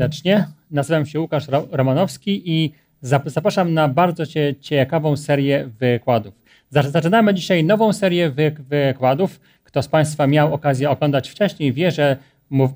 [0.00, 0.46] Serdecznie.
[0.70, 2.72] Nazywam się Łukasz Romanowski i
[3.02, 4.22] zapraszam na bardzo
[4.60, 6.34] ciekawą serię wykładów.
[6.70, 8.32] Zaczynamy dzisiaj nową serię
[8.68, 9.40] wykładów.
[9.64, 12.16] Kto z Państwa miał okazję oglądać wcześniej, wie, że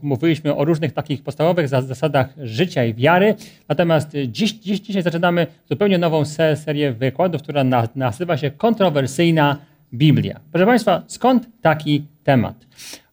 [0.02, 3.34] mówiliśmy o różnych takich podstawowych zasadach życia i wiary.
[3.68, 9.56] Natomiast dziś, dziś dzisiaj zaczynamy zupełnie nową serię wykładów, która nazywa się Kontrowersyjna
[9.94, 10.40] Biblia.
[10.52, 12.54] Proszę Państwa, skąd taki temat?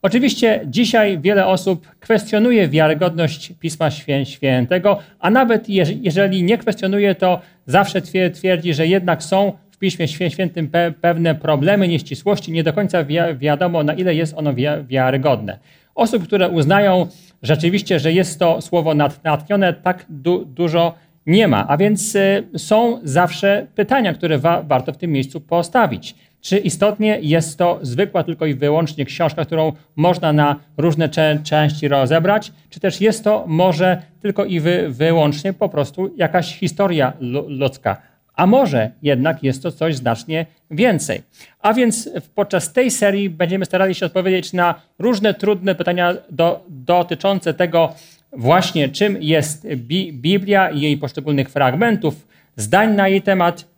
[0.01, 3.89] Oczywiście dzisiaj wiele osób kwestionuje wiarygodność Pisma
[4.23, 5.69] Świętego, a nawet
[6.01, 8.01] jeżeli nie kwestionuje, to zawsze
[8.33, 10.69] twierdzi, że jednak są w Piśmie Świętym
[11.01, 14.53] pewne problemy, nieścisłości, nie do końca wiadomo, na ile jest ono
[14.87, 15.59] wiarygodne.
[15.95, 17.07] Osób, które uznają
[17.43, 20.93] rzeczywiście, że jest to słowo natchnione, tak du dużo
[21.25, 21.67] nie ma.
[21.67, 26.15] A więc y, są zawsze pytania, które wa warto w tym miejscu postawić.
[26.41, 31.09] Czy istotnie jest to zwykła tylko i wyłącznie książka, którą można na różne
[31.43, 37.13] części rozebrać, czy też jest to może tylko i wy wyłącznie po prostu jakaś historia
[37.47, 37.97] ludzka?
[38.35, 41.21] A może jednak jest to coś znacznie więcej.
[41.59, 47.53] A więc podczas tej serii będziemy starali się odpowiedzieć na różne trudne pytania do, dotyczące
[47.53, 47.93] tego
[48.33, 53.70] właśnie, czym jest Bi Biblia i jej poszczególnych fragmentów, zdań na jej temat,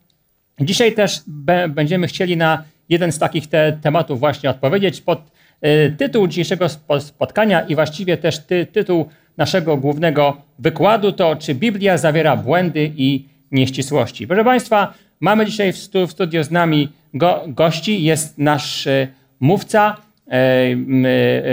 [0.60, 1.20] Dzisiaj też
[1.68, 5.00] będziemy chcieli na jeden z takich te tematów właśnie odpowiedzieć.
[5.00, 5.20] Pod
[5.66, 6.68] y, tytuł dzisiejszego
[7.00, 13.24] spotkania i właściwie też ty, tytuł naszego głównego wykładu to czy Biblia zawiera błędy i
[13.52, 14.26] nieścisłości.
[14.26, 18.02] Proszę Państwa, mamy dzisiaj w, stu, w studiu z nami go, gości.
[18.02, 19.08] Jest nasz y,
[19.40, 19.96] mówca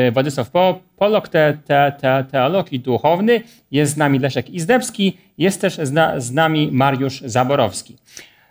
[0.08, 3.42] y, Władysław po, Polok, te, te, te, teolog i duchowny.
[3.72, 5.18] Jest z nami Leszek Izdebski.
[5.38, 7.98] Jest też z, z nami Mariusz Zaborowski.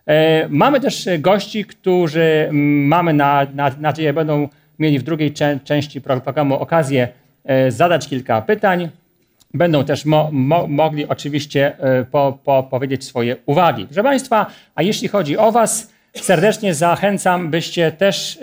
[0.06, 5.34] E, mamy też gości, którzy mamy na, na, nadzieję będą mieli w drugiej
[5.64, 7.08] części programu okazję
[7.44, 8.88] e, zadać kilka pytań.
[9.54, 13.84] Będą też mo, mo, mogli oczywiście e, po, po, powiedzieć swoje uwagi.
[13.84, 18.38] Proszę Państwa, a jeśli chodzi o Was, serdecznie zachęcam, byście też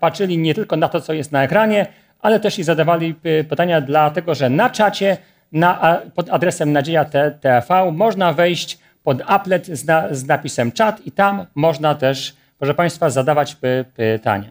[0.00, 1.86] patrzyli nie tylko na to, co jest na ekranie,
[2.20, 3.14] ale też i zadawali
[3.48, 5.16] pytania, dlatego że na czacie
[5.52, 7.04] na, pod adresem Nadzieja
[7.40, 12.74] TV można wejść pod applet z, na, z napisem czat i tam można też, proszę
[12.74, 14.50] Państwa, zadawać py, pytania.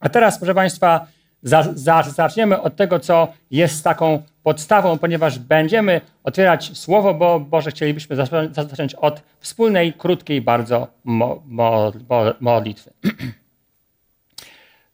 [0.00, 1.06] A teraz, proszę Państwa,
[1.42, 7.70] za, za, zaczniemy od tego, co jest taką podstawą, ponieważ będziemy otwierać Słowo Bo Boże.
[7.70, 8.16] Chcielibyśmy
[8.52, 12.90] zacząć od wspólnej, krótkiej bardzo mo, mo, mo, modlitwy.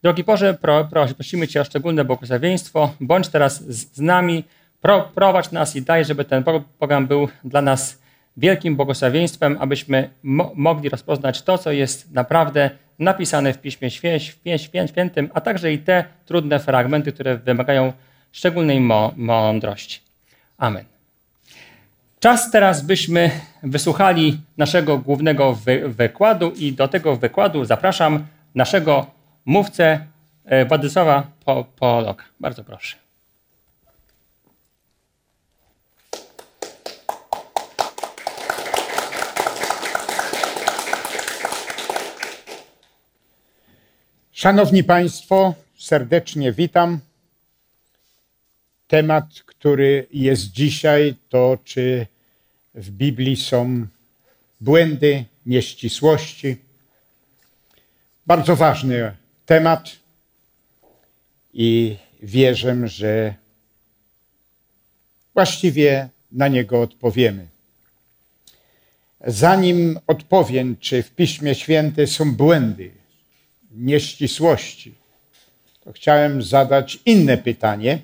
[0.03, 2.95] Drogi Boże, pro, prosimy Cię o szczególne błogosławieństwo.
[3.01, 4.45] Bądź teraz z, z nami,
[4.81, 6.45] pro, prowadź nas i daj, żeby ten
[6.79, 8.04] program był dla nas
[8.37, 13.91] wielkim błogosławieństwem, abyśmy mo mogli rozpoznać to, co jest naprawdę napisane w Piśmie
[14.87, 17.93] Świętym, a także i te trudne fragmenty, które wymagają
[18.33, 18.81] szczególnej
[19.17, 20.00] mądrości.
[20.59, 20.84] Amen.
[22.21, 23.31] Czas teraz, byśmy
[23.62, 29.06] wysłuchali naszego głównego wy wykładu i do tego wykładu zapraszam naszego
[29.44, 30.00] mówcę
[30.44, 31.27] e, Władysława
[31.77, 32.25] Poloka.
[32.41, 33.04] Bardzo proszę.
[44.35, 47.01] Szanowni Państwo, serdecznie witam.
[48.89, 52.07] Temat, który jest dzisiaj, to czy
[52.75, 53.87] w Biblii są
[54.61, 56.57] błędy, nieścisłości.
[58.27, 59.17] Bardzo ważny
[59.47, 59.91] temat
[61.53, 63.35] i wierzę, że
[65.35, 67.47] właściwie na niego odpowiemy.
[69.27, 73.04] Zanim odpowiem, czy w Piśmie Święte są błędy,
[73.75, 74.94] nieścisłości,
[75.85, 77.99] to chciałem zadać inne pytanie,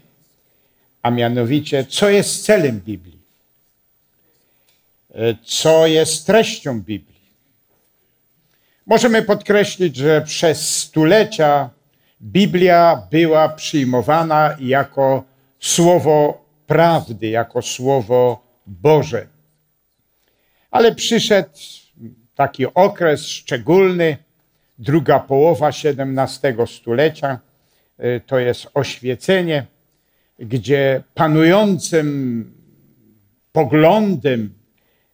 [1.03, 3.21] a mianowicie, co jest celem Biblii?
[5.45, 7.21] Co jest treścią Biblii?
[8.87, 11.71] Możemy podkreślić, że przez stulecia
[12.23, 15.25] Biblia była przyjmowana jako
[15.61, 19.27] słowo prawdy, jako słowo Boże.
[20.71, 21.59] Ale przyszedł
[22.35, 24.17] taki okres szczególny,
[24.81, 27.39] druga połowa XVII stulecia,
[28.01, 29.67] y, to jest oświecenie,
[30.39, 32.53] gdzie panującym
[33.53, 34.55] poglądem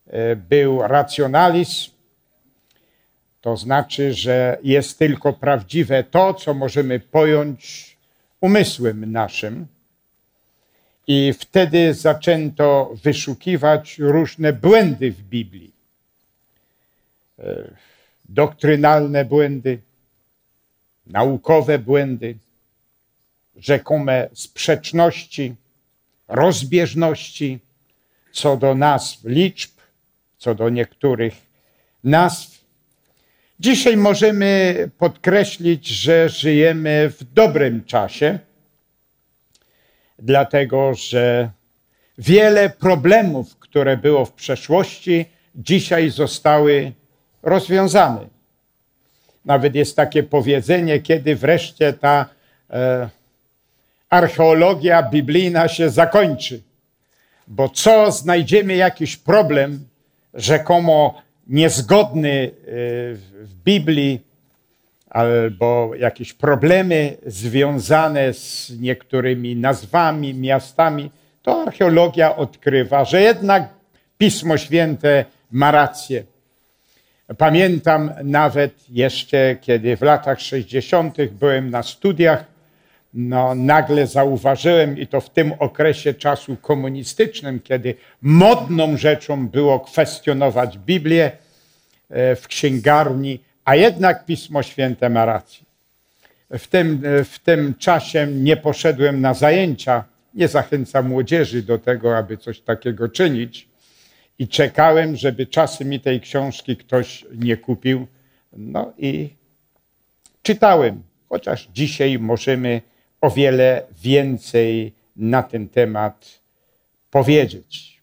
[0.07, 1.91] y, był racjonalizm,
[3.41, 7.97] to znaczy, że jest tylko prawdziwe to, co możemy pojąć
[8.41, 9.67] umysłem naszym.
[11.07, 15.73] I wtedy zaczęto wyszukiwać różne błędy w Biblii
[17.39, 17.71] y,
[18.29, 19.79] doktrynalne błędy,
[21.07, 22.37] naukowe błędy,
[23.57, 25.55] rzekome sprzeczności,
[26.29, 27.59] rozbieżności,
[28.33, 29.71] co do nazw liczb,
[30.39, 31.35] co do niektórych
[32.05, 32.65] nazw.
[33.61, 38.39] Dzisiaj możemy podkreślić, że żyjemy w dobrym czasie,
[40.19, 41.51] dlatego że
[42.19, 45.25] wiele problemów, które było w przeszłości,
[45.55, 46.93] dzisiaj zostały
[47.47, 48.21] rozwiązane.
[49.45, 52.27] Nawet jest takie powiedzenie, kiedy wreszcie ta
[52.71, 53.09] e,
[54.11, 56.63] archeologia biblijna się zakończy.
[57.49, 59.89] Bo co znajdziemy jakiś problem,
[60.35, 62.51] rzekomo niezgodny e,
[63.45, 64.21] w Biblii,
[65.11, 71.11] albo jakieś problemy związane z niektórymi nazwami, miastami,
[71.43, 73.69] to archeologia odkrywa, że jednak
[74.19, 76.25] Pismo Święte ma rację.
[77.39, 81.17] Pamiętam nawet jeszcze, kiedy w latach 60.
[81.31, 82.45] byłem na studiach,
[83.15, 90.79] no, nagle zauważyłem, i to w tym okresie czasu komunistycznym, kiedy modną rzeczą było kwestionować
[90.79, 91.31] Biblię
[92.11, 95.67] e, w księgarni, a jednak Pismo Święte ma rację.
[96.51, 102.17] W tym, e, w tym czasie nie poszedłem na zajęcia, nie zachęcam młodzieży do tego,
[102.17, 103.66] aby coś takiego czynić
[104.39, 108.07] i czekałem, żeby czasem mi tej książki ktoś nie kupił.
[108.53, 109.29] No i
[110.43, 112.83] czytałem, chociaż dzisiaj możemy
[113.21, 116.41] o wiele więcej na ten temat
[117.11, 118.01] powiedzieć.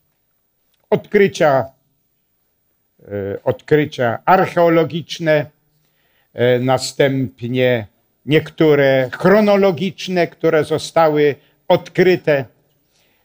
[0.90, 1.66] Odkrycia,
[3.00, 5.46] e, odkrycia archeologiczne,
[6.34, 7.88] e, następnie
[8.26, 11.36] niektóre chronologiczne, które zostały
[11.68, 12.46] odkryte,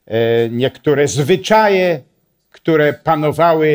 [0.07, 2.08] e, niektóre zwyczaje
[2.61, 3.69] które panowały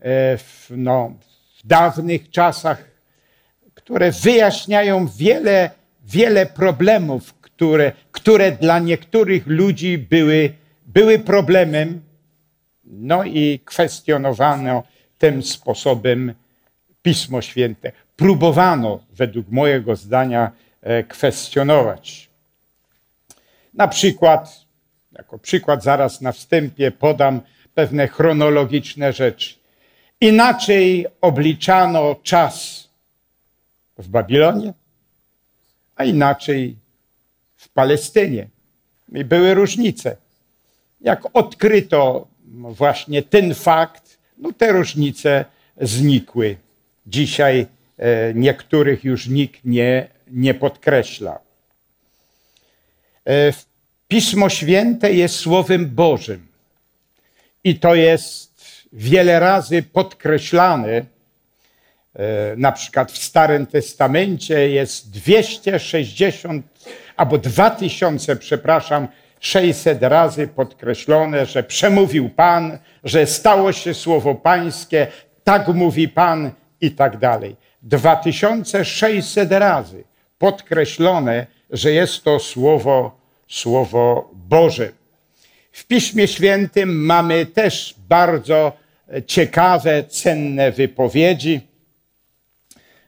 [0.00, 1.12] e, w, no,
[1.58, 2.84] w dawnych czasach,
[3.74, 5.70] które wyjaśniają wiele,
[6.04, 10.52] wiele problemów, które, które dla niektórych ludzi były,
[10.86, 12.00] były problemem,
[12.84, 14.82] no i kwestionowano
[15.18, 16.34] tym sposobem
[17.02, 17.92] Pismo Święte.
[18.16, 20.50] Próbowano, według mojego zdania,
[20.82, 22.28] e, kwestionować.
[23.74, 24.60] Na przykład,
[25.12, 27.40] jako przykład zaraz na wstępie podam
[27.78, 29.54] pewne chronologiczne rzeczy.
[30.20, 32.88] Inaczej obliczano czas
[33.98, 34.72] w Babilonie,
[35.96, 36.76] a inaczej
[37.56, 38.48] w Palestynie.
[39.12, 40.16] I były różnice.
[41.00, 45.44] Jak odkryto właśnie ten fakt, no te różnice
[45.80, 46.56] znikły.
[47.06, 47.66] Dzisiaj
[47.98, 51.38] e, niektórych już nikt nie, nie podkreśla.
[53.26, 53.52] E,
[54.08, 56.47] Pismo Święte jest Słowem Bożym.
[57.68, 60.88] I to jest wiele razy podkreślane.
[60.88, 61.04] E,
[62.56, 66.66] na przykład w Starym Testamencie jest 260
[67.16, 69.08] albo 2000, przepraszam,
[69.40, 75.06] 600 razy podkreślone, że przemówił Pan, że stało się słowo Pańskie,
[75.44, 77.56] tak mówi Pan i tak dalej.
[77.82, 80.04] 2600 razy
[80.38, 84.98] podkreślone, że jest to słowo, słowo Boże.
[85.78, 88.72] W Piśmie Świętym mamy też bardzo
[89.26, 91.60] ciekawe, cenne wypowiedzi.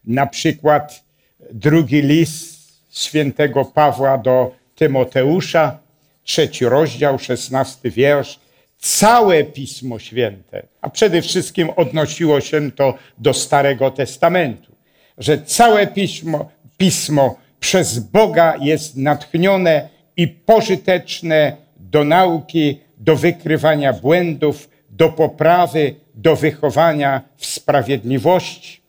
[0.05, 1.05] Na przykład
[1.53, 5.79] drugi list świętego Pawła do Tymoteusza,
[6.25, 8.41] trzeci rozdział, szesnasty wiersz.
[8.79, 14.73] Całe Pismo Święte, a przede wszystkim odnosiło się to do Starego Testamentu,
[15.19, 21.57] że całe Pismo, Pismo przez Boga jest natchnione i pożyteczne
[21.91, 28.81] do nauki, do wykrywania błędów, do poprawy, do wychowania w sprawiedliwości.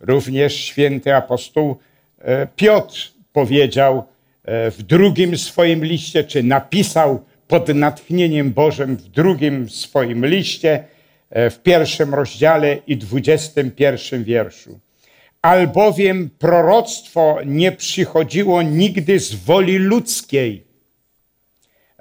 [0.00, 1.76] Również święty apostoł
[2.18, 4.04] e, Piotr powiedział
[4.44, 10.84] e, w drugim swoim liście, czy napisał pod natchnieniem Bożym w drugim swoim liście,
[11.30, 14.78] e, w pierwszym rozdziale i dwudziestym pierwszym wierszu.
[15.42, 20.71] Albowiem proroctwo nie przychodziło nigdy z woli ludzkiej,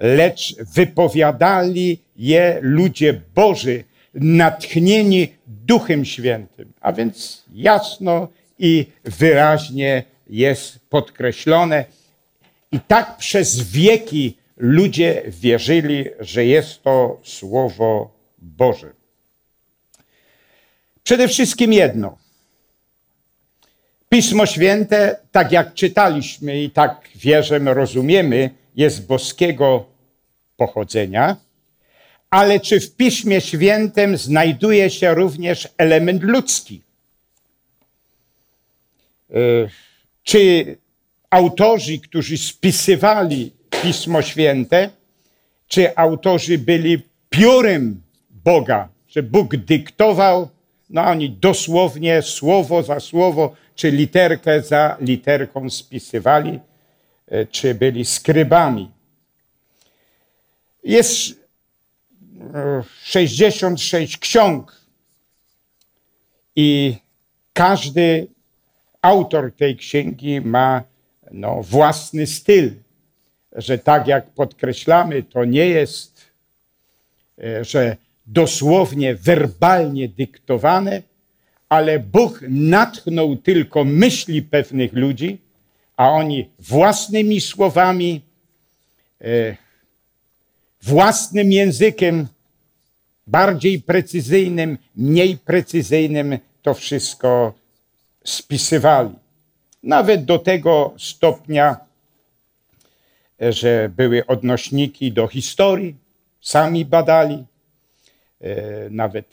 [0.02, 6.74] lecz wypowiadali je ludzie Boży, natchnieni Duchem Świętym.
[6.82, 8.28] A więc jasno
[8.60, 11.86] i wyraźnie jest podkreślone.
[12.72, 18.92] I tak przez wieki ludzie wierzyli, że jest to Słowo Boże.
[21.04, 22.18] Przede wszystkim jedno.
[24.10, 29.91] Pismo Święte, tak jak czytaliśmy i tak wierzymy, rozumiemy, jest boskiego
[30.62, 31.38] pochodzenia,
[32.30, 36.82] ale czy w Piśmie Świętym znajduje się również element ludzki?
[39.30, 39.36] E,
[40.24, 40.78] czy
[41.30, 43.52] autorzy, którzy spisywali
[43.82, 44.90] Pismo Święte,
[45.68, 50.50] czy autorzy byli piórem Boga, że Bóg dyktował,
[50.90, 56.60] no oni dosłownie słowo za słowo, czy literkę za literką spisywali,
[57.28, 59.01] e, czy byli skrybami.
[60.84, 61.42] Jest
[63.04, 64.82] 66 ksiąg
[66.56, 66.96] i
[67.54, 68.28] każdy
[69.02, 70.84] autor tej księgi ma
[71.32, 72.72] no, własny styl,
[73.56, 76.26] że tak jak podkreślamy, to nie jest,
[77.44, 81.02] e, że dosłownie, werbalnie dyktowane,
[81.70, 85.38] ale Bóg natchnął tylko myśli pewnych ludzi,
[85.98, 88.22] a oni własnymi słowami,
[89.22, 89.58] e,
[90.82, 92.28] własnym językiem,
[93.28, 97.54] bardziej precyzyjnym, mniej precyzyjnym, to wszystko
[98.24, 99.16] spisywali.
[99.84, 101.78] Nawet do tego stopnia,
[103.40, 105.96] że były odnośniki do historii,
[106.42, 107.46] sami badali.
[108.42, 108.56] E,
[108.90, 109.26] nawet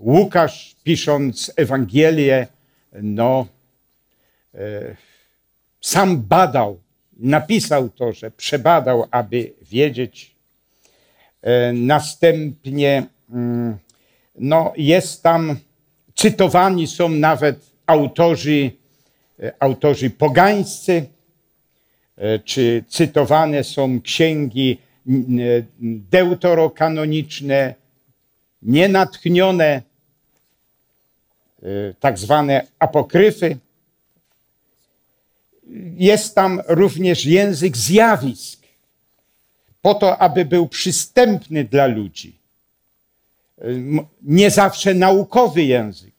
[0.00, 2.46] Łukasz, pisząc Ewangelię,
[2.92, 3.46] no,
[4.54, 4.96] e,
[5.80, 6.80] sam badał,
[7.16, 10.34] napisał to, że przebadał, aby wiedzieć.
[11.42, 13.78] E, następnie mm,
[14.38, 15.56] no, jest tam,
[16.14, 17.56] cytowani są nawet
[17.86, 18.70] autorzy,
[19.60, 21.06] autorzy pogańscy,
[22.44, 24.78] czy cytowane są księgi
[26.10, 27.74] deuterokanoniczne,
[28.62, 29.82] nienatchnione,
[32.00, 33.56] tak zwane apokryfy.
[35.96, 38.59] Jest tam również język zjawisk,
[39.82, 42.36] po to, aby był przystępny dla ludzi.
[44.22, 46.14] Nie zawsze naukowy język,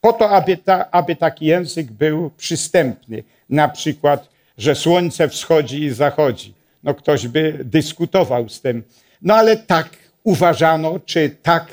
[0.00, 3.22] po to, aby, ta, aby taki język był przystępny.
[3.50, 6.54] Na przykład, że słońce wschodzi i zachodzi.
[6.82, 8.82] No ktoś by dyskutował z tym.
[9.22, 9.88] No ale tak
[10.24, 11.66] uważano, czy tak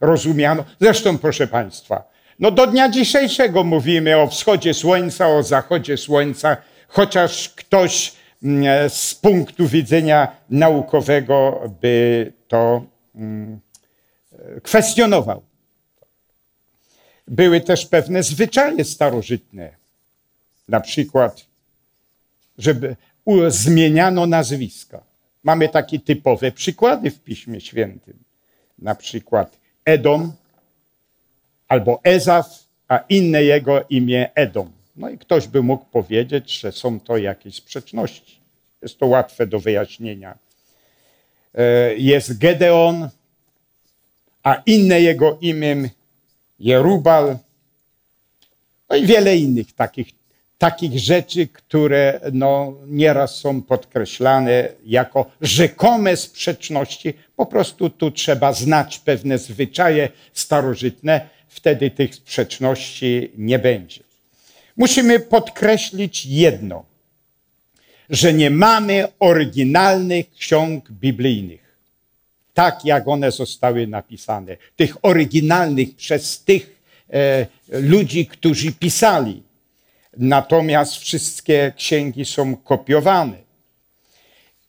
[0.00, 0.64] rozumiano.
[0.80, 2.04] Zresztą, proszę Państwa,
[2.38, 6.56] no do dnia dzisiejszego mówimy o wschodzie słońca, o zachodzie słońca,
[6.88, 8.12] chociaż ktoś
[8.88, 13.60] z punktu widzenia naukowego by to mm,
[14.62, 15.42] kwestionował.
[17.28, 19.70] Były też pewne zwyczaje starożytne,
[20.68, 21.46] na przykład,
[22.58, 22.96] żeby
[23.48, 25.02] zmieniano nazwiska.
[25.44, 28.18] Mamy takie typowe przykłady w Piśmie Świętym.
[28.78, 30.32] Na przykład Edom
[31.68, 34.77] albo Ezaf, a inne jego imię Edom.
[34.98, 38.38] No i ktoś by mógł powiedzieć, że są to jakieś sprzeczności.
[38.82, 40.38] Jest to łatwe do wyjaśnienia.
[41.54, 43.08] E, jest Gedeon,
[44.42, 45.90] a inne jego imię
[46.60, 47.38] Jerubal.
[48.90, 50.18] No i wiele innych takich
[50.58, 57.14] takich rzeczy, które no, nieraz są podkreślane jako rzekome sprzeczności.
[57.36, 64.07] Po prostu tu trzeba znać pewne zwyczaje starożytne, wtedy tych sprzeczności nie będzie.
[64.78, 66.84] Musimy podkreślić jedno,
[68.10, 71.78] że nie mamy oryginalnych ksiąg biblijnych,
[72.54, 76.80] tak jak one zostały napisane, tych oryginalnych przez tych
[77.12, 79.42] e, ludzi, którzy pisali
[80.18, 83.36] Natomiast wszystkie księgi są kopiowane.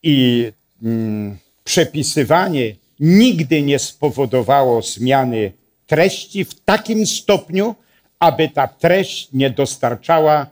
[0.04, 0.51] I
[0.84, 5.51] mm, przepisywanie nigdy nie spowodowało zmiany
[5.88, 7.75] treści w takim stopniu,
[8.20, 10.48] aby ta treść nie dostarczała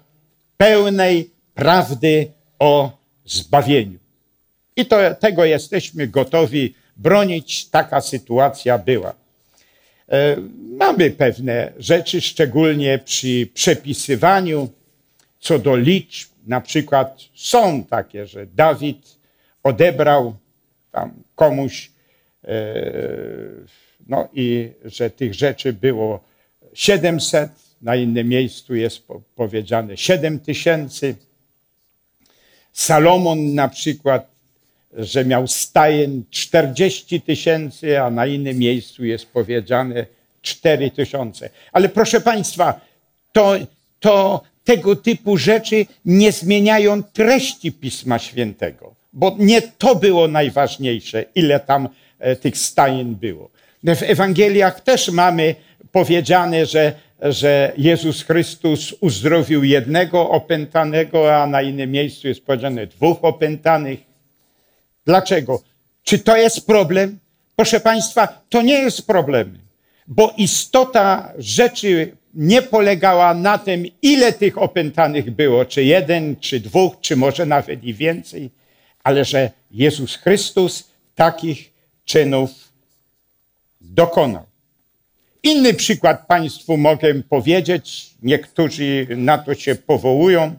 [0.58, 2.28] pełnej prawdy
[2.60, 2.92] o
[3.26, 4.00] zbawieniu.
[4.76, 7.66] I to, tego jesteśmy gotowi bronić.
[7.70, 9.14] Taka sytuacja była.
[10.10, 10.36] E,
[10.78, 14.70] mamy pewne rzeczy, szczególnie przy przepisywaniu
[15.40, 19.18] co do liczb, na przykład są takie, że Dawid
[19.64, 20.36] odebrał
[20.92, 21.92] tam komuś,
[22.44, 22.50] e,
[24.08, 26.24] no i że tych rzeczy było
[26.78, 27.50] 700,
[27.82, 29.02] na innym miejscu jest
[29.36, 31.16] powiedziane 7 tysięcy.
[32.74, 34.28] Salomon na przykład,
[34.94, 40.06] że miał stajen 40 tysięcy, a na innym miejscu jest powiedziane
[40.42, 41.50] 4 tysiące.
[41.72, 42.82] Ale proszę Państwa,
[43.32, 43.56] to,
[44.00, 51.60] to tego typu rzeczy nie zmieniają treści Pisma Świętego, bo nie to było najważniejsze, ile
[51.60, 53.50] tam e, tych stajeń było.
[53.84, 55.56] W Ewangeliach też mamy
[55.98, 63.18] powiedziane, że, że Jezus Chrystus uzdrowił jednego opętanego, a na innym miejscu jest powiedziane dwóch
[63.22, 64.00] opętanych.
[65.06, 65.62] Dlaczego?
[66.04, 67.20] Czy to jest problem?
[67.56, 69.58] Proszę Państwa, to nie jest problem,
[70.08, 76.94] bo istota rzeczy nie polegała na tym, ile tych opętanych było, czy jeden, czy dwóch,
[77.02, 78.50] czy może nawet i więcej,
[79.04, 81.72] ale że Jezus Chrystus takich
[82.06, 82.50] czynów
[83.82, 84.57] dokonał.
[85.48, 90.56] Inny przykład Państwu mogę powiedzieć, niektórzy na to się powołują,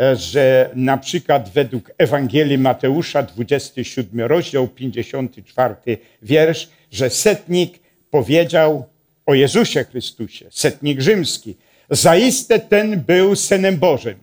[0.00, 5.74] e, że na przykład według Ewangelii Mateusza, 27 rozdział, 54
[6.22, 7.78] wiersz, że setnik
[8.10, 8.84] powiedział
[9.26, 11.56] o Jezusie Chrystusie, setnik rzymski,
[11.90, 14.18] zaiste ten był Synem Bożym.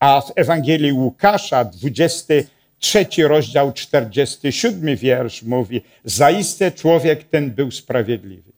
[0.00, 8.57] A w Ewangelii Łukasza, 23 rozdział, 47 wiersz mówi, zaiste człowiek ten był sprawiedliwy.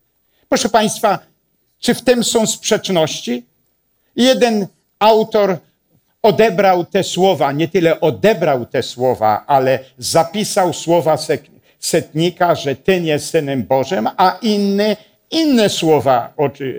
[0.50, 1.18] Proszę Państwa,
[1.78, 3.44] czy w tym są sprzeczności?
[4.16, 4.66] Jeden
[4.98, 5.56] autor
[6.22, 11.18] odebrał te słowa, nie tyle odebrał te słowa, ale zapisał słowa
[11.78, 14.96] setnika, że ten jest synem Bożym, a inny
[15.30, 16.34] inne słowa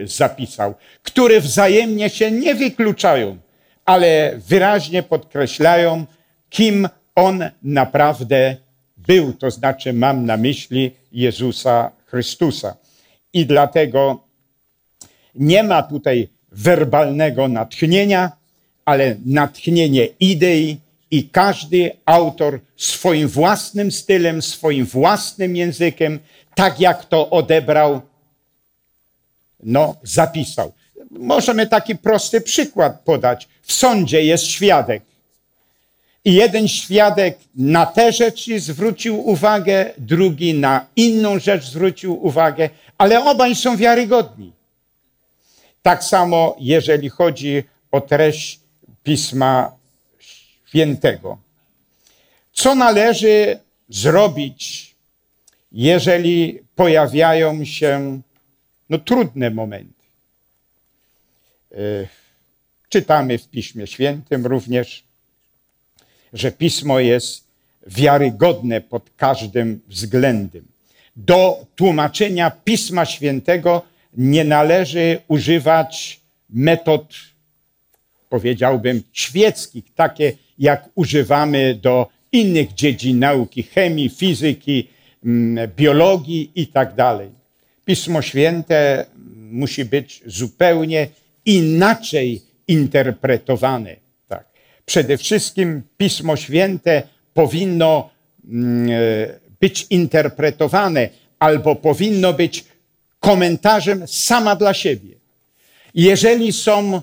[0.06, 0.74] zapisał,
[1.04, 3.38] które wzajemnie się nie wykluczają,
[3.86, 6.06] ale wyraźnie podkreślają,
[6.50, 8.56] kim on naprawdę
[8.98, 9.34] był.
[9.34, 12.81] To znaczy, mam na myśli Jezusa Chrystusa.
[13.34, 14.24] I dlatego
[15.36, 18.32] nie ma tutaj werbalnego natchnienia,
[18.86, 20.78] ale natchnienie idei
[21.12, 26.20] i każdy autor swoim własnym stylem, swoim własnym językiem,
[26.56, 28.02] tak jak to odebrał,
[29.64, 30.72] no, zapisał.
[31.12, 33.48] Możemy taki prosty przykład podać.
[33.62, 35.04] W sądzie jest świadek.
[36.26, 42.70] I jeden świadek na te rzeczy zwrócił uwagę, drugi na inną rzecz zwrócił uwagę,
[43.02, 44.54] ale obaj są wiarygodni.
[45.82, 48.60] Tak samo, jeżeli chodzi o treść
[49.04, 49.72] Pisma
[50.20, 51.38] Świętego.
[52.54, 53.60] Co należy
[53.90, 54.96] zrobić,
[55.72, 58.22] jeżeli pojawiają się
[58.90, 60.04] no, trudne momenty?
[62.90, 65.04] Czytamy w Piśmie Świętym również,
[66.34, 67.44] że Pismo jest
[67.88, 70.71] wiarygodne pod każdym względem.
[71.16, 73.82] Do tłumaczenia Pisma Świętego
[74.18, 76.20] nie należy używać
[76.50, 77.14] metod,
[78.30, 84.88] powiedziałbym, świeckich, takie jak używamy do innych dziedzin nauki, chemii, fizyki,
[85.26, 86.96] mm, biologii i tak.
[87.86, 89.06] Pismo Święte
[89.52, 91.08] musi być zupełnie
[91.46, 93.96] inaczej interpretowane.
[94.28, 94.46] Tak.
[94.86, 98.10] Przede wszystkim Pismo Święte powinno
[98.52, 102.66] mm, e, być interpretowane albo powinno być
[103.20, 105.16] komentarzem sama dla siebie.
[105.96, 107.02] Jeżeli są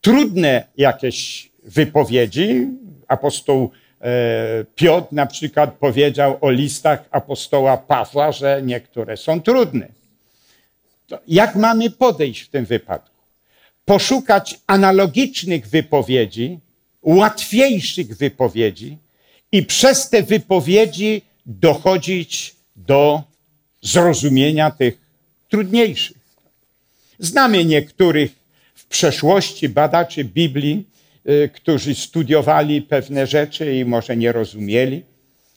[0.00, 2.66] trudne jakieś wypowiedzi,
[3.08, 9.88] apostoł e, Piotr na przykład powiedział o listach apostoła Pawła, że niektóre są trudne.
[11.08, 13.16] To jak mamy podejść w tym wypadku?
[13.84, 16.58] Poszukać analogicznych wypowiedzi,
[17.02, 18.98] łatwiejszych wypowiedzi
[19.52, 23.22] i przez te wypowiedzi dochodzić do
[23.82, 24.98] zrozumienia tych
[25.48, 26.16] trudniejszych.
[27.18, 28.32] Znamy niektórych
[28.74, 30.86] w przeszłości badaczy Biblii,
[31.28, 35.02] y, którzy studiowali pewne rzeczy i może nie rozumieli,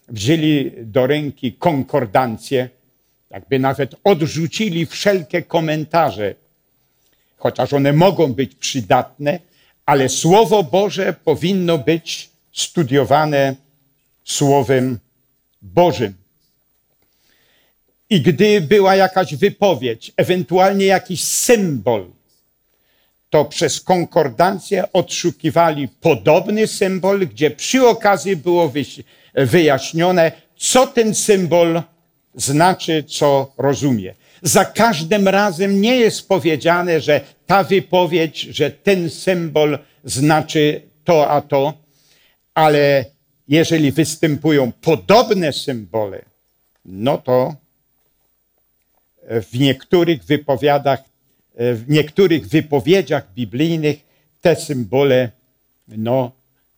[0.07, 2.69] wzięli do ręki konkordancję,
[3.29, 6.35] jakby nawet odrzucili wszelkie komentarze,
[7.37, 9.39] chociaż one mogą być przydatne,
[9.85, 13.55] ale Słowo Boże powinno być studiowane
[14.23, 14.99] Słowem
[15.61, 16.13] Bożym.
[18.09, 22.05] I gdy była jakaś wypowiedź, ewentualnie jakiś symbol,
[23.29, 28.73] to przez konkordancję odszukiwali podobny symbol, gdzie przy okazji było
[29.35, 31.81] wyjaśnione, co ten symbol
[32.35, 34.15] znaczy, co rozumie.
[34.41, 41.41] Za każdym razem nie jest powiedziane, że ta wypowiedź, że ten symbol znaczy to a
[41.41, 41.73] to,
[42.53, 43.05] ale
[43.51, 46.21] jeżeli występują podobne symbole,
[46.85, 47.55] no to
[49.23, 50.99] w niektórych wypowiadach,
[51.55, 53.97] w niektórych wypowiedziach biblijnych
[54.41, 55.29] te symbole
[55.87, 56.31] no,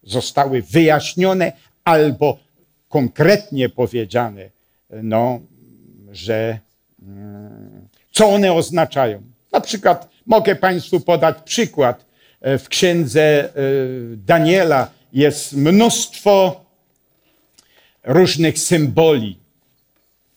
[0.04, 1.52] zostały wyjaśnione
[1.84, 2.38] albo
[2.90, 4.50] konkretnie powiedziane,
[4.90, 5.40] no,
[6.12, 6.60] że
[7.02, 9.22] mm, co one oznaczają.
[9.52, 12.06] Na przykład mogę Państwu podać przykład.
[12.42, 13.50] W księdze e,
[14.16, 16.62] Daniela jest mnóstwo
[18.04, 19.38] różnych symboli.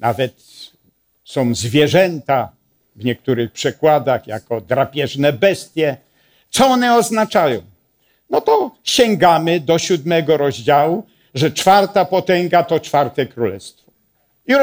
[0.00, 0.32] Nawet
[1.24, 2.52] są zwierzęta
[2.96, 5.96] w niektórych przekładach jako drapieżne bestie.
[6.50, 7.62] Co one oznaczają?
[8.30, 13.92] No to sięgamy do siódmego rozdziału, że czwarta potęga to czwarte królestwo.
[14.46, 14.54] I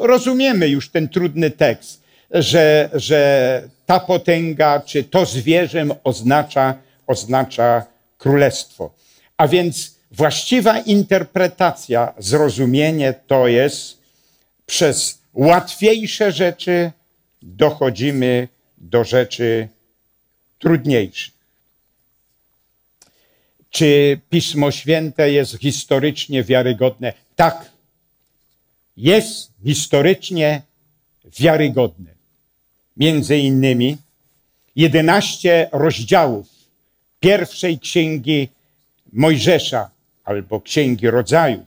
[0.00, 6.74] rozumiemy już ten trudny tekst, że, że ta potęga czy to zwierzę oznacza,
[7.06, 7.86] oznacza
[8.18, 8.94] królestwo.
[9.36, 13.98] A więc Właściwa interpretacja, zrozumienie to jest
[14.66, 16.92] przez łatwiejsze rzeczy
[17.42, 19.68] dochodzimy do rzeczy
[20.58, 21.34] trudniejszych.
[23.70, 27.12] Czy Pismo Święte jest historycznie wiarygodne?
[27.36, 27.70] Tak.
[28.96, 30.62] Jest historycznie
[31.38, 32.10] wiarygodne.
[32.96, 33.96] Między innymi
[34.76, 36.46] 11 rozdziałów
[37.20, 38.48] pierwszej księgi
[39.12, 39.90] Mojżesza
[40.30, 41.66] albo księgi rodzajów.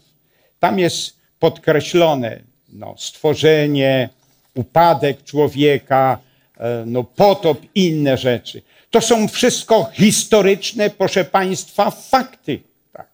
[0.60, 2.40] Tam jest podkreślone
[2.74, 4.10] no, stworzenie,
[4.54, 6.20] upadek człowieka,
[6.58, 8.62] e, no, potop i inne rzeczy.
[8.90, 12.60] To są wszystko historyczne, proszę Państwa, fakty.
[12.94, 13.08] Tak.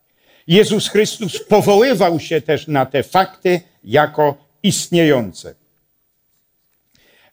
[0.48, 5.56] Jezus Chrystus powoływał się też na te fakty jako istniejące.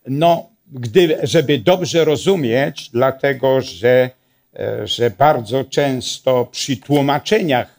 [0.06, 4.10] No, gdy, żeby dobrze rozumieć, dlatego że,
[4.56, 7.75] e, że bardzo często przy tłumaczeniach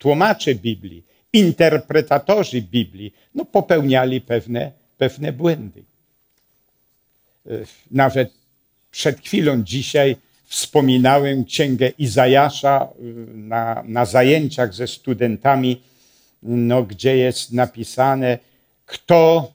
[0.00, 5.82] tłumaczy Biblii, interpretatorzy Biblii, no, popełniali pewne, pewne błędy.
[7.90, 8.32] Nawet
[8.90, 12.88] przed chwilą dzisiaj wspominałem księgę Izajasza
[13.34, 15.82] na, na zajęciach ze studentami,
[16.42, 18.38] no, gdzie jest napisane,
[18.86, 19.52] kto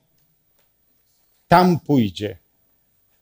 [1.48, 2.38] tam pójdzie.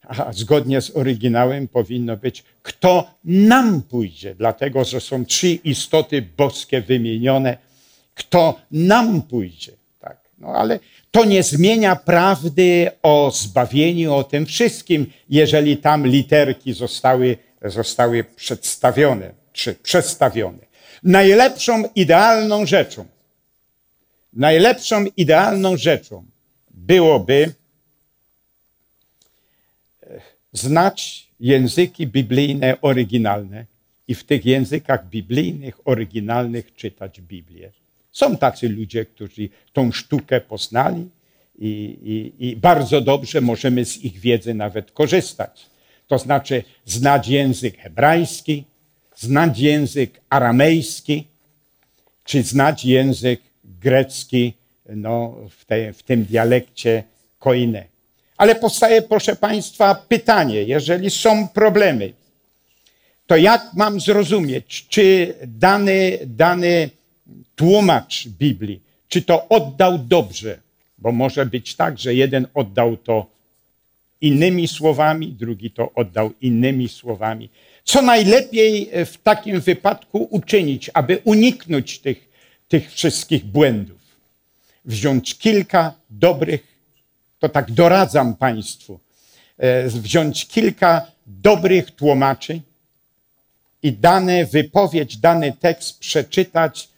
[0.01, 6.81] A zgodnie z oryginałem powinno być, kto nam pójdzie, dlatego że są trzy istoty boskie
[6.81, 7.57] wymienione.
[8.15, 9.71] Kto nam pójdzie.
[9.99, 10.17] Tak.
[10.37, 10.79] No ale
[11.11, 19.31] to nie zmienia prawdy o zbawieniu, o tym wszystkim, jeżeli tam literki zostały, zostały przedstawione,
[19.53, 20.57] czy przestawione.
[21.03, 23.05] Najlepszą idealną rzeczą,
[24.33, 26.25] najlepszą idealną rzeczą
[26.71, 27.53] byłoby
[30.53, 33.65] znać języki biblijne oryginalne
[34.07, 37.71] i w tych językach biblijnych, oryginalnych czytać Biblię.
[38.11, 41.09] Są tacy ludzie, którzy tą sztukę poznali
[41.59, 41.97] i,
[42.39, 45.65] i, i bardzo dobrze możemy z ich wiedzy nawet korzystać.
[46.07, 48.63] To znaczy znać język hebrajski,
[49.15, 51.27] znać język aramejski,
[52.23, 54.53] czy znać język grecki
[54.89, 57.03] no, w, te, w tym dialekcie
[57.39, 57.92] koine.
[58.43, 62.13] Ale powstaje, proszę Państwa, pytanie, jeżeli są problemy,
[63.27, 66.89] to jak mam zrozumieć, czy dany, dany
[67.55, 70.59] tłumacz Biblii, czy to oddał dobrze,
[70.97, 73.25] bo może być tak, że jeden oddał to
[74.21, 77.49] innymi słowami, drugi to oddał innymi słowami.
[77.83, 82.29] Co najlepiej w takim wypadku uczynić, aby uniknąć tych,
[82.67, 84.01] tych wszystkich błędów?
[84.85, 86.72] Wziąć kilka dobrych,
[87.43, 88.99] to tak doradzam Państwu,
[89.57, 92.61] e, wziąć kilka dobrych tłumaczy
[93.83, 96.89] i dane wypowiedź, dany tekst przeczytać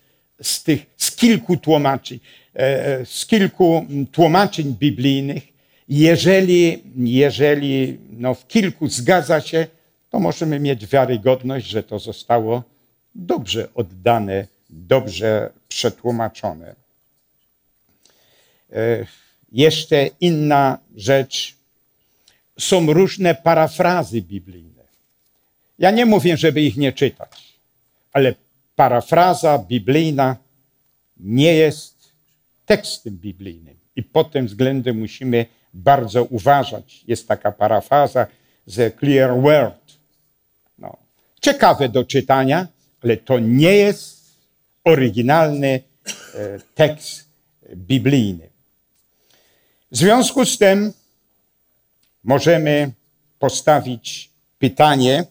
[0.41, 2.19] z, tych, z kilku tłumaczeń,
[2.53, 5.43] e, z kilku tłumaczeń biblijnych,
[5.89, 9.67] jeżeli, jeżeli no, w kilku zgadza się,
[10.09, 12.63] to możemy mieć wiarygodność, że to zostało
[13.15, 16.75] dobrze oddane, dobrze przetłumaczone.
[19.51, 21.55] Jeszcze inna rzecz.
[22.59, 24.83] Są różne parafrazy biblijne.
[25.79, 27.57] Ja nie mówię, żeby ich nie czytać,
[28.13, 28.33] ale
[28.75, 30.37] parafraza biblijna
[31.17, 31.95] nie jest
[32.65, 33.75] tekstem biblijnym.
[33.95, 37.03] I pod tym względem musimy bardzo uważać.
[37.07, 38.27] Jest taka parafraza
[38.75, 39.93] The Clear Word.
[40.79, 40.97] No.
[41.41, 42.67] Ciekawe do czytania,
[43.03, 44.15] ale to nie jest
[44.83, 45.79] oryginalny
[46.33, 47.25] e, tekst
[47.75, 48.54] biblijny.
[49.91, 50.93] W związku z tym
[52.23, 52.91] możemy
[53.39, 55.25] postawić pytanie,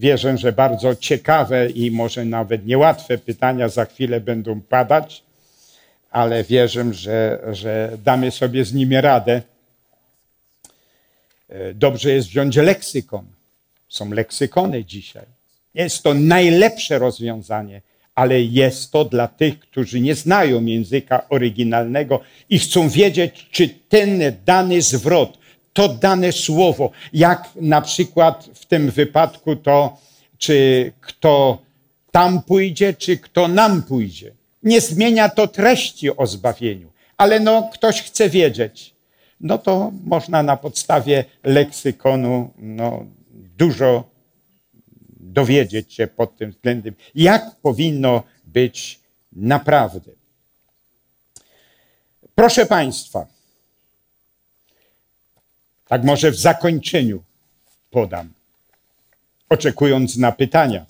[0.00, 5.22] Wierzę, że bardzo ciekawe i może nawet niełatwe pytania za chwilę będą padać,
[6.10, 9.42] ale wierzę, że, że damy sobie z nimi radę.
[11.48, 13.24] E, dobrze jest wziąć leksykon.
[13.88, 15.26] Są leksykony dzisiaj.
[15.74, 17.80] Jest to najlepsze rozwiązanie,
[18.20, 24.22] ale jest to dla tych, którzy nie znają języka oryginalnego i chcą wiedzieć, czy ten
[24.44, 25.38] dany zwrot
[25.72, 29.98] to dane słowo, jak na przykład w tym wypadku to,
[30.38, 31.58] czy kto
[32.10, 34.32] tam pójdzie, czy kto nam pójdzie.
[34.62, 38.94] Nie zmienia to treści o zbawieniu, ale no ktoś chce wiedzieć,
[39.40, 43.04] no to można na podstawie leksykonu no,
[43.58, 44.09] dużo
[45.32, 49.00] dowiedzieć się pod tym względem, jak powinno być
[49.32, 50.10] naprawdę.
[52.34, 53.26] Proszę Państwa,
[55.88, 57.22] tak może w zakończeniu
[57.90, 58.32] podam,
[59.48, 60.86] oczekując na pytania.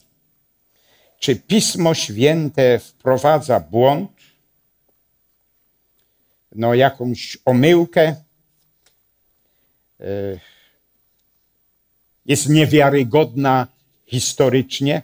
[1.19, 4.11] czy Pismo Święte wprowadza błąd,
[6.53, 8.17] no jakąś omyłkę,
[10.01, 10.05] e,
[12.27, 13.67] jest niewiarygodna
[14.11, 15.03] historycznie?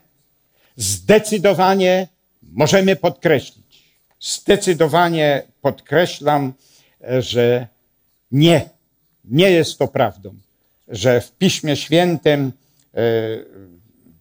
[0.76, 2.08] Zdecydowanie
[2.52, 3.82] możemy podkreślić,
[4.20, 6.52] zdecydowanie podkreślam,
[7.18, 7.66] że
[8.32, 8.68] nie,
[9.24, 10.34] nie jest to prawdą,
[10.88, 12.52] że w Piśmie Świętym
[12.94, 13.00] e,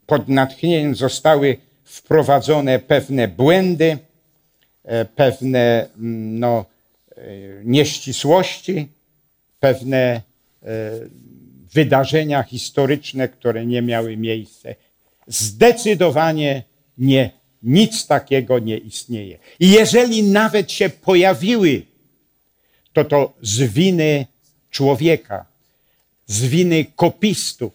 [0.05, 3.97] pod natchnieniem zostały wprowadzone pewne błędy,
[4.83, 6.65] e, pewne mm, no,
[7.11, 7.21] e,
[7.63, 8.87] nieścisłości,
[9.59, 10.21] pewne
[11.75, 14.69] wydarzenia historyczne, które nie miały miejsca.
[15.27, 16.63] Zdecydowanie
[16.97, 17.31] nie.
[17.63, 19.37] Nic takiego nie istnieje.
[19.59, 21.81] I jeżeli nawet się pojawiły,
[22.93, 24.25] to to z winy
[24.71, 25.45] człowieka,
[26.27, 27.73] z winy kopistów,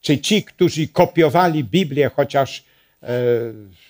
[0.00, 2.64] czy ci, którzy kopiowali Biblię, chociaż
[3.02, 3.08] e,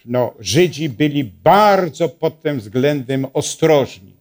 [0.05, 4.13] no, Żydzi byli bardzo pod tym względem ostrożni,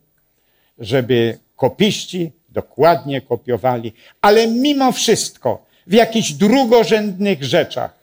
[0.80, 7.94] żeby kopiści dokładnie kopiowali, ale mimo wszystko w jakichś drugorzędnych rzeczach,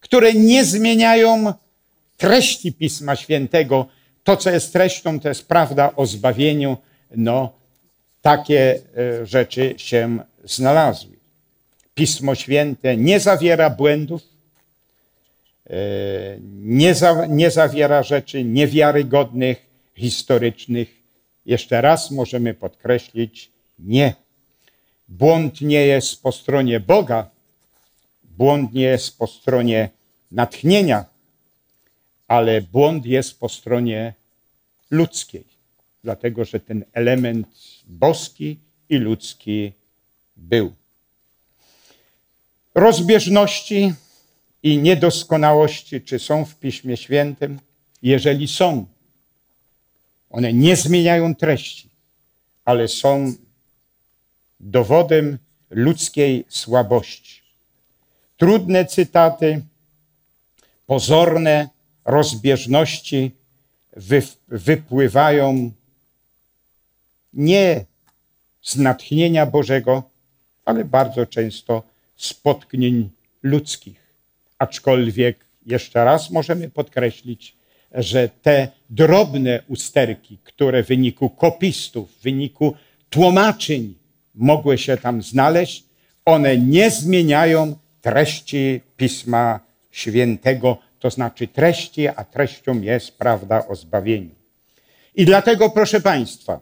[0.00, 1.52] które nie zmieniają
[2.16, 3.86] treści Pisma Świętego,
[4.24, 6.76] to co jest treścią, to jest prawda o zbawieniu,
[7.16, 7.52] no
[8.22, 11.10] takie e, rzeczy się znalazły.
[11.94, 14.22] Pismo Święte nie zawiera błędów,
[15.70, 15.74] e,
[16.62, 20.88] nie, za, nie zawiera rzeczy niewiarygodnych, historycznych.
[21.46, 23.50] Jeszcze raz możemy podkreślić,
[23.84, 24.14] nie.
[25.08, 27.30] Błąd nie jest po stronie Boga,
[28.24, 29.90] błąd nie jest po stronie
[30.30, 31.04] natchnienia,
[32.28, 34.14] ale błąd jest po stronie
[34.90, 35.44] ludzkiej,
[36.04, 37.48] dlatego że ten element
[37.86, 39.72] boski i ludzki
[40.36, 40.72] był.
[42.74, 43.94] Rozbieżności
[44.62, 47.60] i niedoskonałości, czy są w Piśmie Świętym?
[48.02, 48.86] Jeżeli są,
[50.30, 51.88] one nie zmieniają treści,
[52.64, 53.34] ale są
[54.60, 55.38] dowodem
[55.70, 57.40] ludzkiej słabości.
[58.36, 59.60] Trudne cytaty,
[60.86, 61.68] pozorne
[62.04, 63.30] rozbieżności
[64.48, 65.70] wypływają
[67.32, 67.84] nie
[68.62, 70.02] z natchnienia Bożego,
[70.64, 71.82] ale bardzo często
[72.16, 73.10] z potknień
[73.42, 74.00] ludzkich.
[74.58, 77.56] Aczkolwiek jeszcze raz możemy podkreślić,
[77.92, 82.74] że te drobne usterki, które w wyniku kopistów, w wyniku
[83.10, 83.94] tłumaczeń
[84.40, 85.84] mogły się tam znaleźć,
[86.24, 94.34] one nie zmieniają treści Pisma Świętego, to znaczy treści, a treścią jest prawda o zbawieniu.
[95.14, 96.60] I dlatego, proszę Państwa,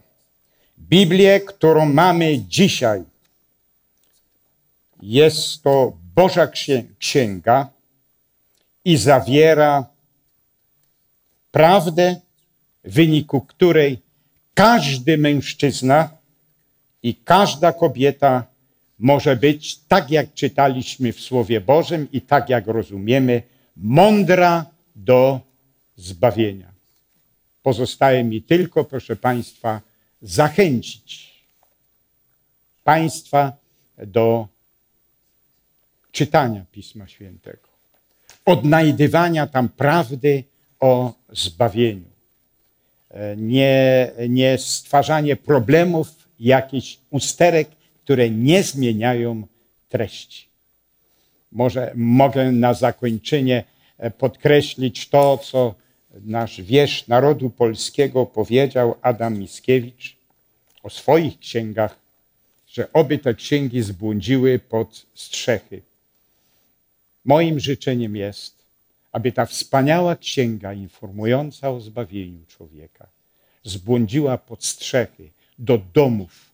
[0.78, 3.02] Biblię, którą mamy dzisiaj,
[5.02, 6.48] jest to Boża
[6.98, 7.68] Księga
[8.84, 9.86] i zawiera
[11.50, 12.20] prawdę,
[12.84, 13.98] w wyniku której
[14.54, 16.17] każdy mężczyzna
[17.02, 18.44] i każda kobieta
[18.98, 23.42] może być, tak jak czytaliśmy w Słowie Bożym i tak jak rozumiemy,
[23.76, 25.40] mądra do
[25.96, 26.72] zbawienia.
[27.62, 29.80] Pozostaje mi tylko, proszę Państwa,
[30.22, 31.34] zachęcić
[32.84, 33.52] Państwa
[34.06, 34.48] do
[36.12, 37.68] czytania Pisma Świętego,
[38.44, 40.44] odnajdywania tam prawdy
[40.80, 42.08] o zbawieniu.
[43.10, 47.68] E, nie, nie stwarzanie problemów, jakichś usterek,
[48.04, 49.46] które nie zmieniają
[49.88, 50.46] treści.
[51.52, 53.64] Może mogę na zakończenie
[53.98, 55.74] e, podkreślić to, co
[56.24, 60.16] nasz wiersz narodu polskiego powiedział Adam Mickiewicz
[60.82, 61.98] o swoich księgach,
[62.68, 65.82] że oby te księgi zbłądziły pod strzechy.
[67.24, 68.54] Moim życzeniem jest,
[69.12, 73.06] aby ta wspaniała księga informująca o zbawieniu człowieka
[73.64, 76.50] zbłądziła pod strzechy do domów,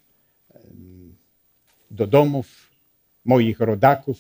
[1.90, 2.70] do domów
[3.24, 4.18] moich rodaków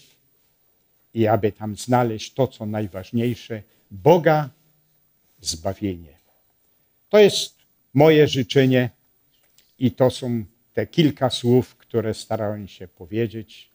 [1.14, 4.50] i aby tam znaleźć to, co najważniejsze, Boga,
[5.40, 6.14] zbawienie.
[7.10, 7.54] To jest
[7.94, 8.90] moje życzenie
[9.78, 10.44] i to są
[10.74, 13.68] te kilka słów, które starałem się powiedzieć.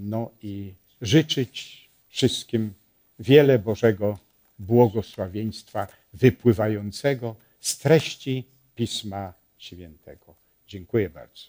[0.00, 2.72] No i życzyć wszystkim
[3.18, 4.18] wiele Bożego
[4.58, 8.44] błogosławieństwa wypływającego z treści
[8.76, 10.34] Pisma Świętego.
[10.68, 11.44] Dziękuję bardzo.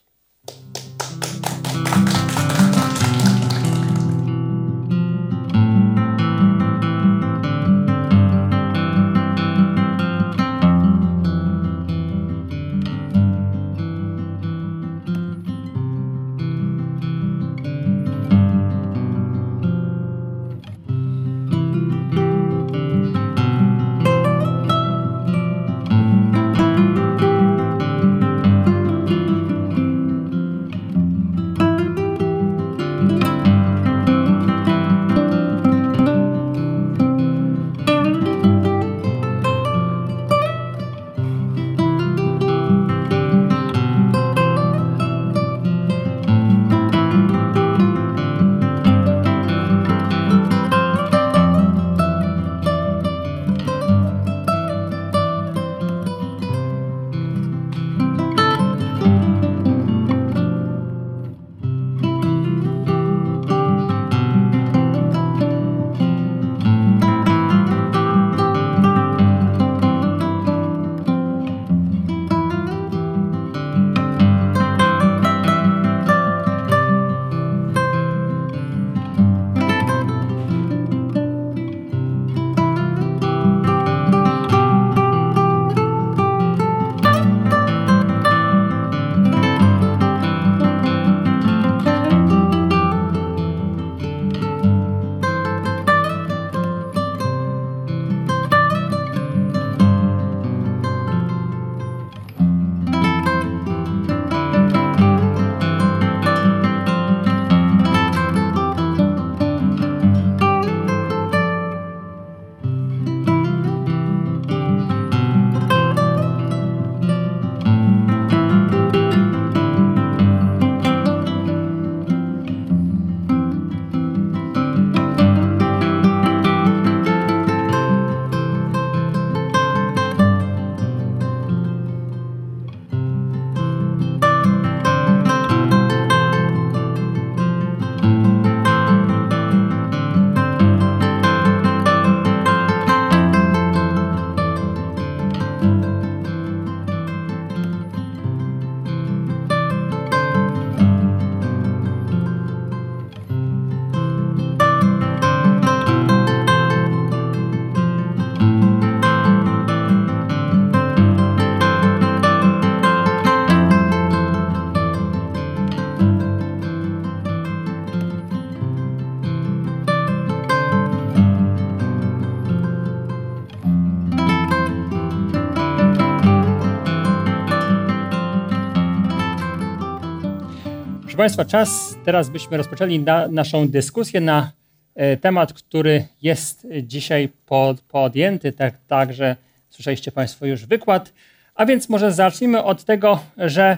[181.19, 184.51] Państwa, czas teraz byśmy rozpoczęli na, naszą dyskusję na
[184.95, 189.35] e, temat, który jest dzisiaj pod, podjęty, tak, także
[189.69, 191.13] słyszeliście Państwo już wykład.
[191.55, 193.77] A więc może zacznijmy od tego, że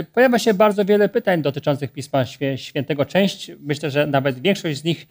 [0.00, 2.24] y, pojawia się bardzo wiele pytań dotyczących Pisma
[2.56, 3.04] Świętego.
[3.04, 5.06] Część, myślę, że nawet większość z nich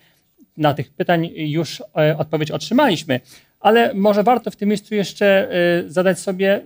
[0.58, 1.84] na tych pytań już y,
[2.17, 3.19] odpowiedź otrzymaliśmy,
[3.62, 5.47] ale może warto w tym miejscu jeszcze
[5.86, 6.62] y, zadać sobie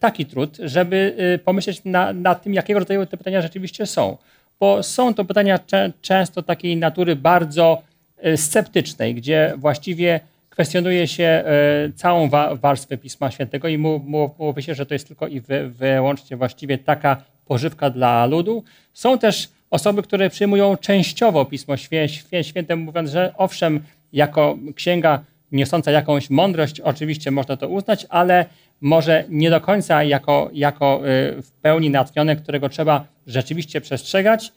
[0.00, 4.16] taki trud, żeby pomyśleć na, nad tym, jakiego rodzaju te pytania rzeczywiście są.
[4.60, 5.58] Bo są to pytania
[6.02, 7.82] często takiej natury bardzo
[8.36, 11.44] sceptycznej, gdzie właściwie kwestionuje się
[11.96, 13.78] całą warstwę Pisma Świętego i
[14.38, 18.64] mówi się, że to jest tylko i wyłącznie właściwie taka pożywka dla ludu.
[18.92, 21.74] Są też osoby, które przyjmują częściowo Pismo
[22.42, 23.80] Święte, mówiąc, że owszem,
[24.12, 28.46] jako księga niosąca jakąś mądrość, oczywiście można to uznać, ale
[28.80, 31.00] może nie do końca jako, jako e,
[31.42, 34.52] w pełni natchnione, którego trzeba rzeczywiście przestrzegać.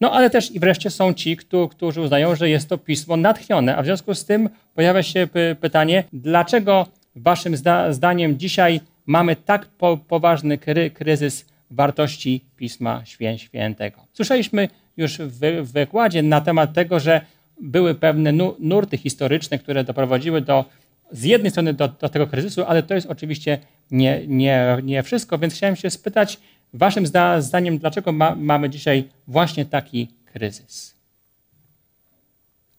[0.00, 1.36] No ale też i wreszcie są ci,
[1.70, 5.28] którzy uznają, że jest to pismo natchnione, a w związku z tym pojawia się
[5.60, 6.86] pytanie, dlaczego
[7.16, 7.56] waszym
[7.90, 13.02] zdaniem dzisiaj mamy tak po poważny kry kryzys wartości Pisma
[13.36, 14.00] Świętego?
[14.12, 17.20] Słyszeliśmy już w wykładzie na temat tego, że
[17.62, 20.64] były pewne nurty historyczne, które doprowadziły do
[21.12, 23.58] z jednej strony do, do tego kryzysu, ale to jest oczywiście
[23.90, 26.38] nie, nie, nie wszystko, więc chciałem się spytać,
[26.74, 27.06] Waszym
[27.40, 30.94] zdaniem, dlaczego ma, mamy dzisiaj właśnie taki kryzys?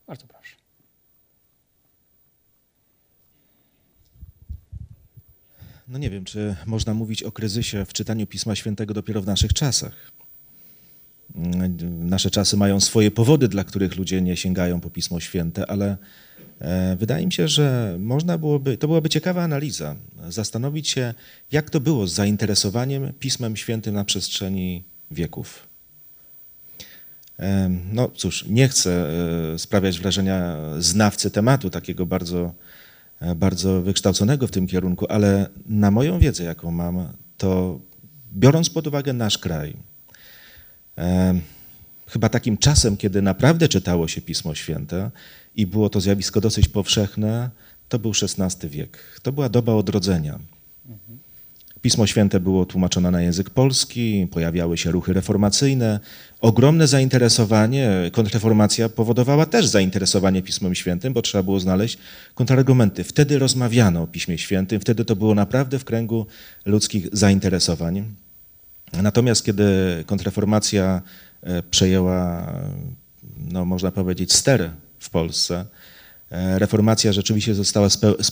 [0.08, 0.56] Bardzo proszę.
[5.88, 9.54] No nie wiem, czy można mówić o kryzysie w czytaniu Pisma Świętego dopiero w naszych
[9.54, 10.12] czasach.
[12.00, 15.98] Nasze czasy mają swoje powody, dla których ludzie nie sięgają po Pismo Święte, ale
[16.64, 19.96] E, wydaje mi się, że można byłoby, to byłaby ciekawa analiza,
[20.30, 21.14] zastanowić się,
[21.52, 25.68] jak to było z zainteresowaniem Pismem Świętym na przestrzeni wieków.
[27.40, 29.10] E, no cóż, nie chcę
[29.54, 32.54] e, sprawiać wrażenia znawcy tematu, takiego bardzo,
[33.36, 37.08] bardzo wykształconego w tym kierunku, ale na moją wiedzę, jaką mam,
[37.38, 37.80] to
[38.34, 39.76] biorąc pod uwagę nasz kraj,
[42.08, 45.12] chyba takim czasem, kiedy naprawdę czytało się Pismo Święte,
[45.56, 47.50] i było to zjawisko dosyć powszechne,
[47.90, 49.20] to był XVI wiek.
[49.22, 50.40] To była doba odrodzenia.
[51.82, 56.00] Pismo Święte było tłumaczone na język polski, pojawiały się ruchy reformacyjne.
[56.42, 61.98] Ogromne zainteresowanie, kontrreformacja powodowała też zainteresowanie Pismem Świętym, bo trzeba było znaleźć
[62.36, 63.04] kontrargumenty.
[63.04, 66.26] Wtedy rozmawiano o Piśmie Świętym, wtedy to było naprawdę w kręgu
[66.66, 68.04] ludzkich zainteresowań.
[69.02, 69.64] Natomiast kiedy
[70.06, 71.02] kontrreformacja
[71.42, 72.52] e, przejęła,
[73.38, 75.66] no, można powiedzieć, ster w Polsce.
[76.32, 77.88] E, reformacja rzeczywiście została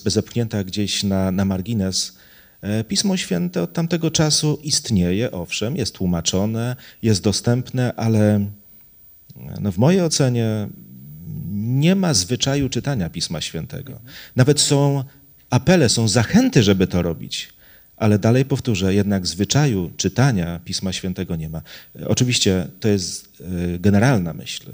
[0.06, 2.18] zepchnięta gdzieś na, na margines.
[2.62, 8.46] E, Pismo Święte od tamtego czasu istnieje, owszem, jest tłumaczone, jest dostępne, ale
[9.60, 10.68] no w mojej ocenie
[11.52, 14.00] nie ma zwyczaju czytania Pisma Świętego.
[14.36, 15.04] Nawet są
[15.50, 17.54] apele, są zachęty, żeby to robić,
[18.02, 21.62] ale dalej powtórzę, jednak zwyczaju czytania Pisma Świętego nie ma.
[22.08, 24.72] Oczywiście to jest e, generalna myśl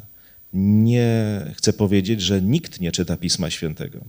[0.53, 3.99] nie chcę powiedzieć, że nikt nie czyta Pisma Świętego.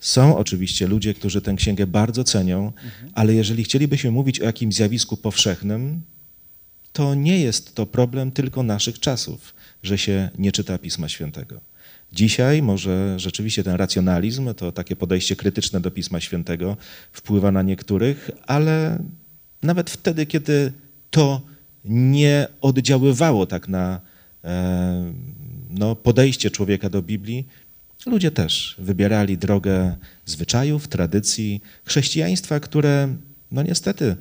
[0.00, 3.12] Są oczywiście ludzie, którzy tę księgę bardzo cenią, mhm.
[3.14, 6.02] ale jeżeli chcielibyśmy mówić o jakimś zjawisku powszechnym,
[6.92, 11.60] to nie jest to problem tylko naszych czasów, że się nie czyta Pisma Świętego.
[12.12, 16.76] Dzisiaj może rzeczywiście ten racjonalizm, to takie podejście krytyczne do Pisma Świętego
[17.12, 18.98] wpływa na niektórych, ale
[19.62, 20.72] nawet wtedy, kiedy
[21.10, 21.40] to
[21.84, 24.00] nie oddziaływało tak na
[24.44, 25.12] e,
[25.70, 27.46] no, podejście człowieka do Biblii,
[28.06, 29.96] ludzie też wybierali drogę
[30.26, 33.08] zwyczajów, tradycji, chrześcijaństwa, które
[33.52, 34.16] no niestety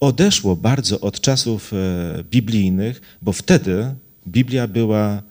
[0.00, 3.94] odeszło bardzo od czasów e, biblijnych, bo wtedy
[4.26, 5.22] Biblia była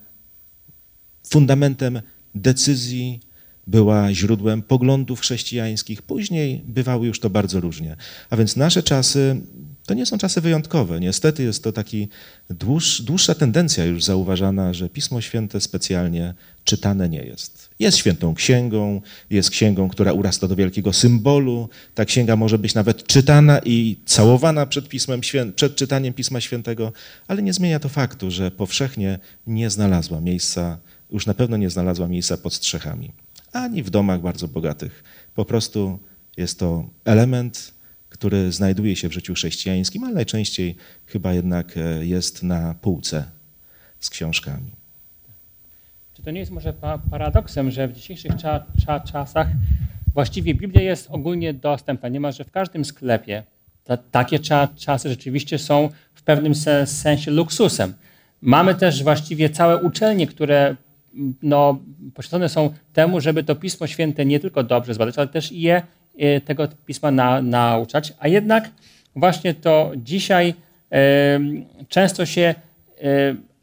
[1.29, 2.01] fundamentem
[2.35, 3.19] decyzji,
[3.67, 6.01] była źródłem poglądów chrześcijańskich.
[6.01, 7.95] Później bywały już to bardzo różnie.
[8.29, 9.41] A więc nasze czasy
[9.85, 10.99] to nie są czasy wyjątkowe.
[10.99, 12.07] Niestety jest to taki
[12.49, 17.69] dłuż, dłuższa tendencja już zauważana, że Pismo Święte specjalnie czytane nie jest.
[17.79, 21.69] Jest świętą księgą, jest księgą, która urasta do wielkiego symbolu.
[21.95, 25.51] Ta księga może być nawet czytana i całowana przed, Pismem Świę...
[25.55, 26.93] przed czytaniem Pisma Świętego,
[27.27, 30.77] ale nie zmienia to faktu, że powszechnie nie znalazła miejsca,
[31.11, 33.11] już na pewno nie znalazła miejsca pod strzechami,
[33.51, 35.03] ani w domach bardzo bogatych.
[35.35, 35.99] Po prostu
[36.37, 37.79] jest to element
[38.09, 43.25] który znajduje się w życiu chrześcijańskim, ale najczęściej chyba jednak e, jest na półce
[43.99, 44.71] z książkami.
[46.13, 46.73] Czy to nie jest może
[47.11, 49.47] paradoksem, że w dzisiejszych cza cza czasach
[50.13, 53.43] właściwie Biblia jest ogólnie dostępna, niemalże w każdym sklepie.
[53.83, 56.53] Ta, takie cza czasy rzeczywiście są w pewnym
[56.85, 57.93] sensie luksusem.
[58.41, 60.75] Mamy też właściwie całe uczelnie, które
[61.41, 61.79] no,
[62.13, 65.81] poświęcone są temu, żeby to Pismo Święte nie tylko dobrze zbadać, ale też je
[66.17, 68.13] e, tego pisma na, nauczać.
[68.19, 68.69] A jednak
[69.15, 70.53] właśnie to dzisiaj
[71.89, 72.55] często się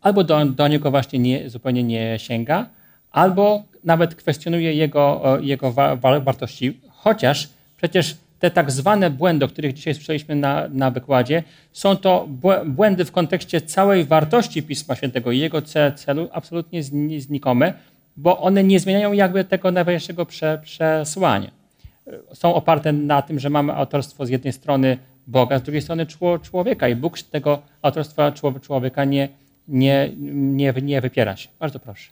[0.00, 2.66] albo do, do niego właśnie nie, zupełnie nie sięga,
[3.10, 9.72] albo nawet kwestionuje jego, jego wa, wartości, chociaż przecież te tak zwane błędy, o których
[9.72, 12.28] dzisiaj słyszeliśmy na, na wykładzie, są to
[12.66, 15.62] błędy w kontekście całej wartości Pisma Świętego i jego
[15.96, 16.82] celu absolutnie
[17.18, 17.72] znikome,
[18.16, 21.50] bo one nie zmieniają jakby tego najważniejszego prze, przesłania.
[22.32, 26.06] Są oparte na tym, że mamy autorstwo z jednej strony Boga, z drugiej strony
[26.42, 28.32] człowieka i Bóg tego autorstwa
[28.62, 29.28] człowieka nie,
[29.68, 31.48] nie, nie, nie wypiera się.
[31.58, 32.10] Bardzo proszę.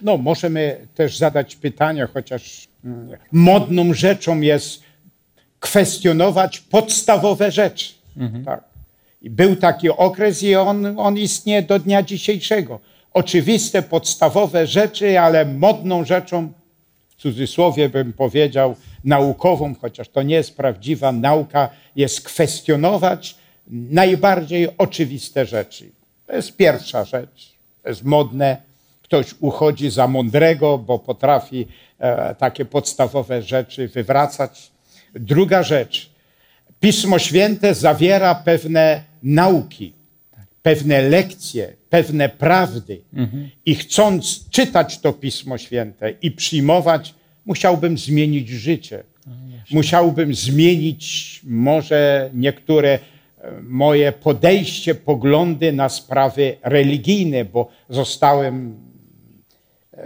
[0.00, 4.82] No, możemy też zadać pytania, chociaż mm, modną rzeczą jest
[5.62, 7.94] kwestionować podstawowe rzeczy.
[8.16, 8.44] Mhm.
[8.44, 8.64] Tak.
[9.22, 12.80] I był taki okres i on, on istnieje do dnia dzisiejszego.
[13.12, 16.52] Oczywiste, podstawowe rzeczy, ale modną rzeczą,
[17.08, 23.36] w cudzysłowie bym powiedział, naukową, chociaż to nie jest prawdziwa nauka, jest kwestionować
[23.70, 25.90] najbardziej oczywiste rzeczy.
[26.26, 27.52] To jest pierwsza rzecz.
[27.82, 28.56] To jest modne.
[29.02, 31.66] Ktoś uchodzi za mądrego, bo potrafi
[31.98, 34.71] e, takie podstawowe rzeczy wywracać.
[35.14, 36.10] Druga rzecz.
[36.80, 39.92] Pismo Święte zawiera pewne nauki,
[40.62, 43.00] pewne lekcje, pewne prawdy.
[43.14, 43.50] Mhm.
[43.66, 49.02] I chcąc czytać to Pismo Święte i przyjmować, musiałbym zmienić życie.
[49.70, 52.98] Musiałbym zmienić może niektóre e,
[53.62, 58.76] moje podejście, poglądy na sprawy religijne, bo zostałem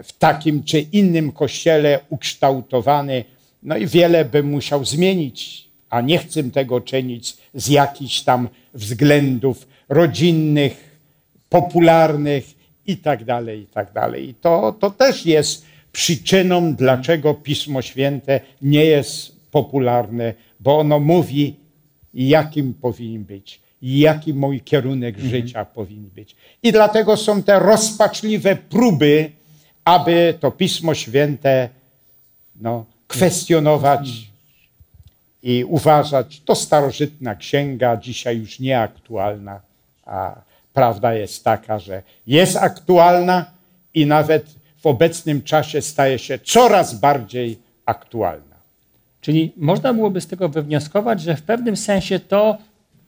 [0.03, 3.25] w takim czy innym kościele ukształtowany
[3.63, 9.67] no i wiele bym musiał zmienić, a nie chcę tego czynić z jakichś tam względów
[9.89, 10.97] rodzinnych,
[11.49, 12.45] popularnych
[12.87, 14.29] i tak dalej, i tak dalej.
[14.29, 21.55] I to, to też jest przyczyną, dlaczego Pismo Święte nie jest popularne, bo ono mówi,
[22.15, 25.31] jakim powinien być, jaki mój kierunek mhm.
[25.31, 26.37] życia powinien być.
[26.63, 29.31] I dlatego są te rozpaczliwe próby,
[29.85, 31.69] aby to Pismo Święte
[32.61, 34.09] no, kwestionować
[35.43, 39.61] i uważać, to starożytna księga, dzisiaj już nieaktualna,
[40.07, 40.35] a
[40.73, 43.45] prawda jest taka, że jest aktualna
[43.95, 44.47] i nawet
[44.79, 48.57] w obecnym czasie staje się coraz bardziej aktualna.
[49.21, 52.59] Czyli można byłoby z tego wywnioskować, że w pewnym sensie to,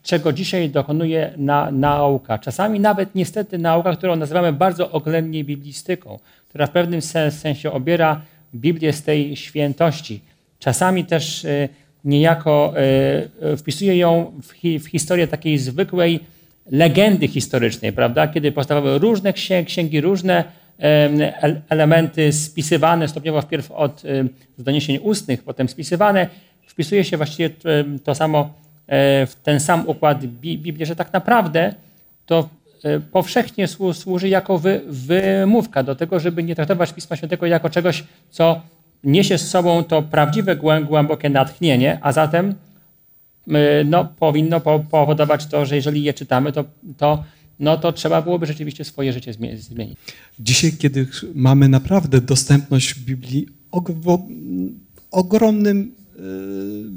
[0.02, 6.18] czego dzisiaj dokonuje na, nauka, czasami nawet niestety nauka, którą nazywamy bardzo oględnie biblistyką,
[6.48, 8.20] która w pewnym sensie obiera
[8.54, 10.20] Biblię z tej świętości.
[10.58, 11.68] Czasami też e,
[12.04, 14.32] niejako e, wpisuje ją
[14.80, 16.20] w, historię takiej zwykłej
[16.70, 18.28] legendy historycznej, prawda?
[18.28, 19.32] Kiedy powstawały różne
[19.64, 20.44] księgi, różne
[21.68, 24.02] elementy spisywane stopniowo wpierw od
[24.56, 26.26] z doniesień ustnych, potem spisywane,
[26.66, 27.50] wpisuje się właściwie
[28.04, 28.40] to samo
[28.86, 31.74] e, w ten sam układ Biblii, że tak naprawdę
[32.26, 32.48] to
[33.12, 38.60] powszechnie służy jako wy, wymówka do tego, żeby nie traktować Pisma Świętego jako czegoś, co
[39.04, 40.56] niesie z sobą to prawdziwe,
[40.86, 42.54] głębokie natchnienie, a zatem
[43.48, 44.60] e, no, powinno
[44.90, 46.64] powodować to, że jeżeli je czytamy, to,
[46.96, 47.24] to,
[47.60, 49.98] no, to trzeba byłoby rzeczywiście swoje życie zmienić.
[50.40, 54.18] Dzisiaj, kiedy mamy naprawdę dostępność Biblii w
[55.10, 55.97] ogromnym Y,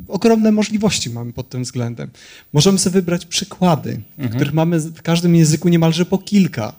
[0.08, 2.10] ogromne możliwości mamy pod tym względem.
[2.54, 4.30] Możemy sobie wybrać przykłady, mhm.
[4.30, 6.74] których mamy w każdym języku niemalże po kilka.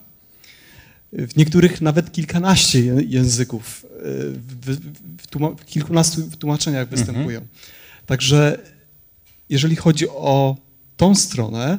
[1.12, 3.98] W niektórych nawet kilkanaście języków, y,
[4.62, 4.76] w,
[5.22, 6.98] w, w kilkunastu tłumaczeniach mhm.
[6.98, 7.40] występują.
[8.06, 8.58] Także
[9.48, 10.56] jeżeli chodzi o
[10.96, 11.78] tą stronę,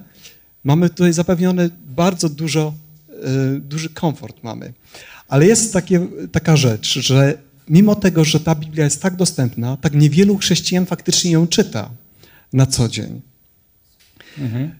[0.63, 2.73] mamy tutaj zapewnione bardzo dużo,
[3.55, 4.73] y, duży komfort mamy.
[5.27, 7.37] Ale jest takie, taka rzecz, że
[7.73, 11.89] mimo tego, że ta Biblia jest tak dostępna, tak niewielu chrześcijan faktycznie ją czyta
[12.53, 13.21] na co dzień.
[14.37, 14.71] Mhm.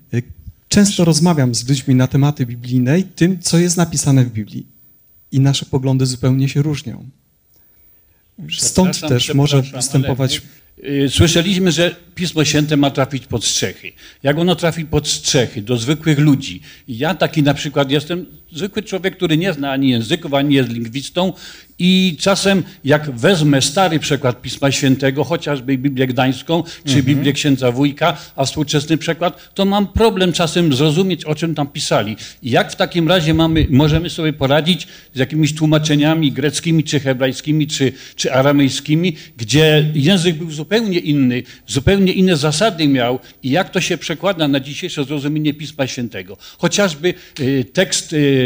[0.67, 4.65] Często rozmawiam z ludźmi na tematy biblijne i tym, co jest napisane w Biblii.
[5.31, 7.05] I nasze poglądy zupełnie się różnią.
[8.57, 10.41] Stąd też może występować
[10.79, 13.91] Y, słyszeliśmy, że Pismo Święte ma trafić pod strzechy.
[14.23, 16.61] Jak ono trafi pod strzechy, do zwykłych ludzi.
[16.87, 18.25] ja taki na przykład jestem
[18.56, 21.34] zwykły człowiek, który nie zna ani języków, ani jest lingwistą
[21.80, 27.06] i czasem jak wezmę stary przekład Pisma Świętego, chociażby Biblię Gdańską, czy mhm.
[27.06, 32.16] Biblię Księdza Wójka, a współczesny przekład, to mam problem czasem zrozumieć, o czym tam pisali.
[32.43, 37.68] I jak w takim razie mamy, możemy sobie poradzić z jakimiś tłumaczeniami greckimi, czy hebrajskimi,
[37.68, 43.82] czy, czy aramejskimi, gdzie język był zupełnie inny, zupełnie inne zasady miał i jak to
[43.82, 46.38] się przekłada na dzisiejsze zrozumienie Pisma Świętego.
[46.58, 48.42] Chociażby y, tekst y,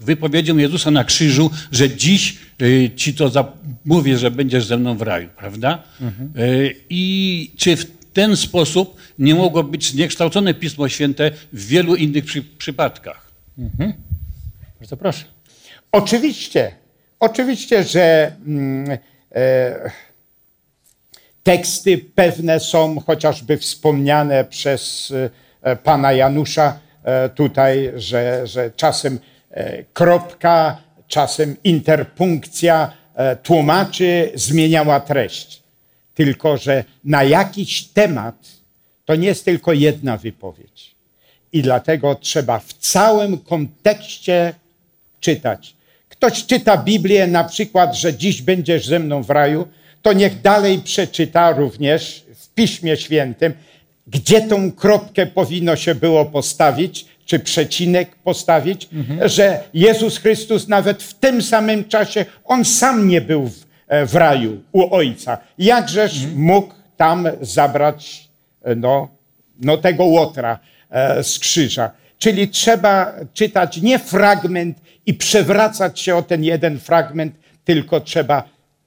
[0.00, 3.52] wypowiedzią Jezusa na krzyżu, że dziś y, ci to
[3.84, 5.82] mówię, że będziesz ze mną w raju, prawda?
[6.00, 6.32] Mhm.
[6.90, 12.42] I czy w ten sposób nie mogło być zniekształcone Pismo Święte w wielu innych przy,
[12.42, 13.30] przypadkach?
[13.58, 13.92] Mhm.
[14.80, 15.24] Bardzo proszę.
[15.92, 16.72] Oczywiście,
[17.20, 18.98] oczywiście, że mm,
[19.34, 19.90] e,
[21.42, 25.12] teksty pewne są chociażby wspomniane przez
[25.62, 26.78] e, pana Janusza
[27.34, 29.18] tutaj, że, że czasem
[29.50, 30.78] e, kropka,
[31.08, 35.62] czasem interpunkcja e, tłumaczy zmieniała treść.
[36.14, 38.34] Tylko, że na jakiś temat
[39.04, 40.94] to nie jest tylko jedna wypowiedź.
[41.52, 44.54] I dlatego trzeba w całym kontekście
[45.20, 45.74] czytać.
[46.08, 49.68] Ktoś czyta Biblię na przykład, że dziś będziesz ze mną w raju,
[50.02, 53.52] to niech dalej przeczyta również w Piśmie Świętym,
[54.10, 59.28] gdzie tą kropkę powinno się było postawić, czy przecinek postawić, mhm.
[59.28, 64.14] że Jezus Chrystus nawet w tym samym czasie, on sam nie był w, e, w
[64.14, 65.38] raju u Ojca.
[65.58, 66.40] Jakżeż mhm.
[66.40, 68.28] mógł tam zabrać
[68.62, 69.08] e, no,
[69.60, 70.58] no tego łotra
[70.90, 71.90] e, z krzyża.
[72.18, 77.34] Czyli trzeba czytać nie fragment i przewracać się o ten jeden fragment,
[77.64, 78.42] tylko trzeba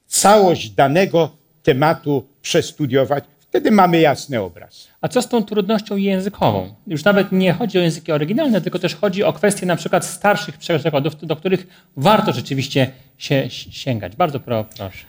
[0.07, 1.29] całość danego
[1.63, 3.23] tematu przestudiować.
[3.51, 4.87] Wtedy mamy jasny obraz.
[5.01, 6.75] A co z tą trudnością językową?
[6.87, 10.57] Już nawet nie chodzi o języki oryginalne, tylko też chodzi o kwestie na przykład starszych
[10.57, 14.15] przekładów, do których warto rzeczywiście się sięgać.
[14.15, 15.05] Bardzo proszę.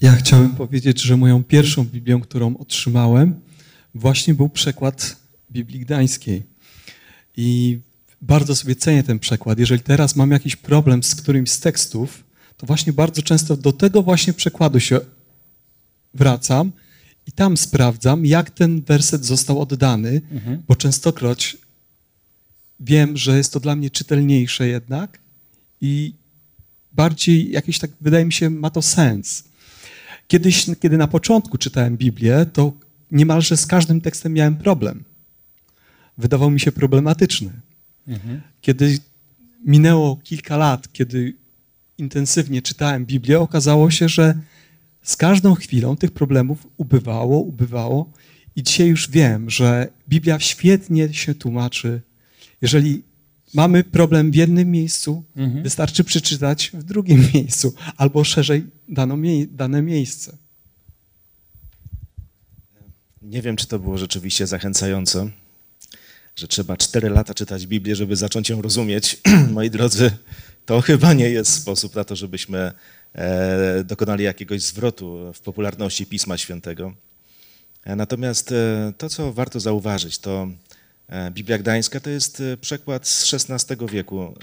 [0.00, 3.40] Ja chciałem powiedzieć, że moją pierwszą Biblią, którą otrzymałem,
[3.94, 5.16] właśnie był przekład
[5.50, 6.42] Biblii Gdańskiej.
[7.36, 7.78] I
[8.20, 9.58] bardzo sobie cenię ten przekład.
[9.58, 12.24] Jeżeli teraz mam jakiś problem z którymś z tekstów,
[12.56, 15.00] to właśnie bardzo często do tego właśnie przekładu się
[16.14, 16.72] wracam
[17.30, 20.62] i tam sprawdzam, jak ten werset został oddany, mhm.
[20.68, 21.56] bo częstokroć
[22.80, 25.18] wiem, że jest to dla mnie czytelniejsze jednak
[25.80, 26.14] i
[26.92, 29.44] bardziej jakieś tak, wydaje mi się, ma to sens.
[30.28, 32.72] Kiedyś, kiedy na początku czytałem Biblię, to
[33.10, 35.04] niemalże z każdym tekstem miałem problem.
[36.18, 37.50] Wydawał mi się problematyczny.
[38.08, 38.40] Mhm.
[38.60, 38.98] Kiedy
[39.64, 41.34] minęło kilka lat, kiedy
[41.98, 44.34] intensywnie czytałem Biblię, okazało się, że
[45.02, 48.12] z każdą chwilą tych problemów ubywało, ubywało
[48.56, 52.00] i dzisiaj już wiem, że Biblia świetnie się tłumaczy.
[52.62, 53.02] Jeżeli
[53.54, 55.62] mamy problem w jednym miejscu, mhm.
[55.62, 58.66] wystarczy przeczytać w drugim miejscu albo szerzej
[59.50, 60.36] dane miejsce.
[63.22, 65.30] Nie wiem, czy to było rzeczywiście zachęcające,
[66.36, 69.20] że trzeba cztery lata czytać Biblię, żeby zacząć ją rozumieć.
[69.54, 70.10] Moi drodzy,
[70.66, 72.72] to chyba nie jest sposób na to, żebyśmy
[73.84, 76.94] dokonali jakiegoś zwrotu w popularności Pisma Świętego.
[77.84, 80.48] E, natomiast e, to, co warto zauważyć, to
[81.30, 84.34] Biblia Gdańska to jest przekład z XVI wieku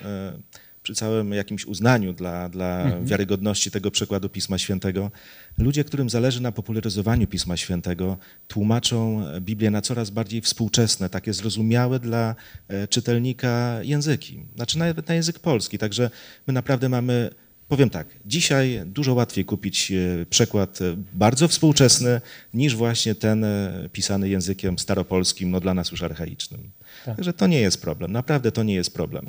[0.88, 3.06] przy całym jakimś uznaniu dla, dla mhm.
[3.06, 5.12] wiarygodności tego przekładu Pisma Świętego,
[5.58, 12.00] ludzie, którym zależy na popularyzowaniu Pisma Świętego, tłumaczą Biblię na coraz bardziej współczesne, takie zrozumiałe
[12.00, 12.36] dla
[12.68, 15.78] e, czytelnika języki, znaczy nawet na język polski.
[15.78, 16.10] Także
[16.48, 17.30] my naprawdę mamy
[17.68, 22.22] Powiem tak, dzisiaj dużo łatwiej kupić e, przekład e, bardzo współczesny
[22.54, 23.46] niż właśnie ten
[23.92, 26.72] pisany językiem staropolskim, no dla nas już archaicznym.
[27.06, 27.16] Tak.
[27.16, 29.26] Także to nie jest problem, naprawdę to nie jest problem.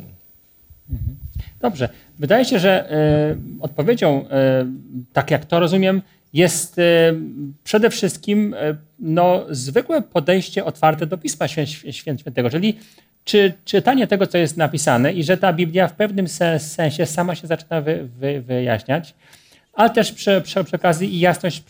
[0.90, 1.16] Mhm.
[1.60, 1.88] Dobrze.
[2.18, 2.92] Wydaje się, że
[3.32, 4.28] y, odpowiedzią, y,
[5.12, 6.82] tak jak to rozumiem, jest y,
[7.64, 8.54] przede wszystkim
[8.98, 11.46] no, zwykłe podejście otwarte do Pisma
[11.90, 12.78] Świętego, czyli
[13.24, 17.46] czy czytanie tego, co jest napisane i że ta Biblia w pewnym sensie sama się
[17.46, 19.14] zaczyna wy, wy, wyjaśniać,
[19.72, 21.62] ale też przy, przy, przy okazji i jasność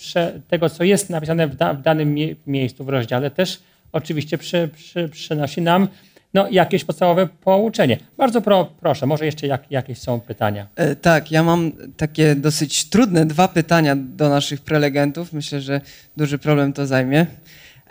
[0.49, 3.61] tego, co jest napisane w, da, w danym mie miejscu w rozdziale, też
[3.93, 5.89] oczywiście przy, przy, przynosi nam
[6.35, 7.99] no, jakieś podstawowe pouczenie.
[8.17, 10.67] Bardzo pro, proszę, może jeszcze jak, jakieś są pytania.
[10.77, 15.33] E, tak, ja mam takie dosyć trudne dwa pytania do naszych prelegentów.
[15.33, 15.81] Myślę, że
[16.17, 17.27] duży problem to zajmie.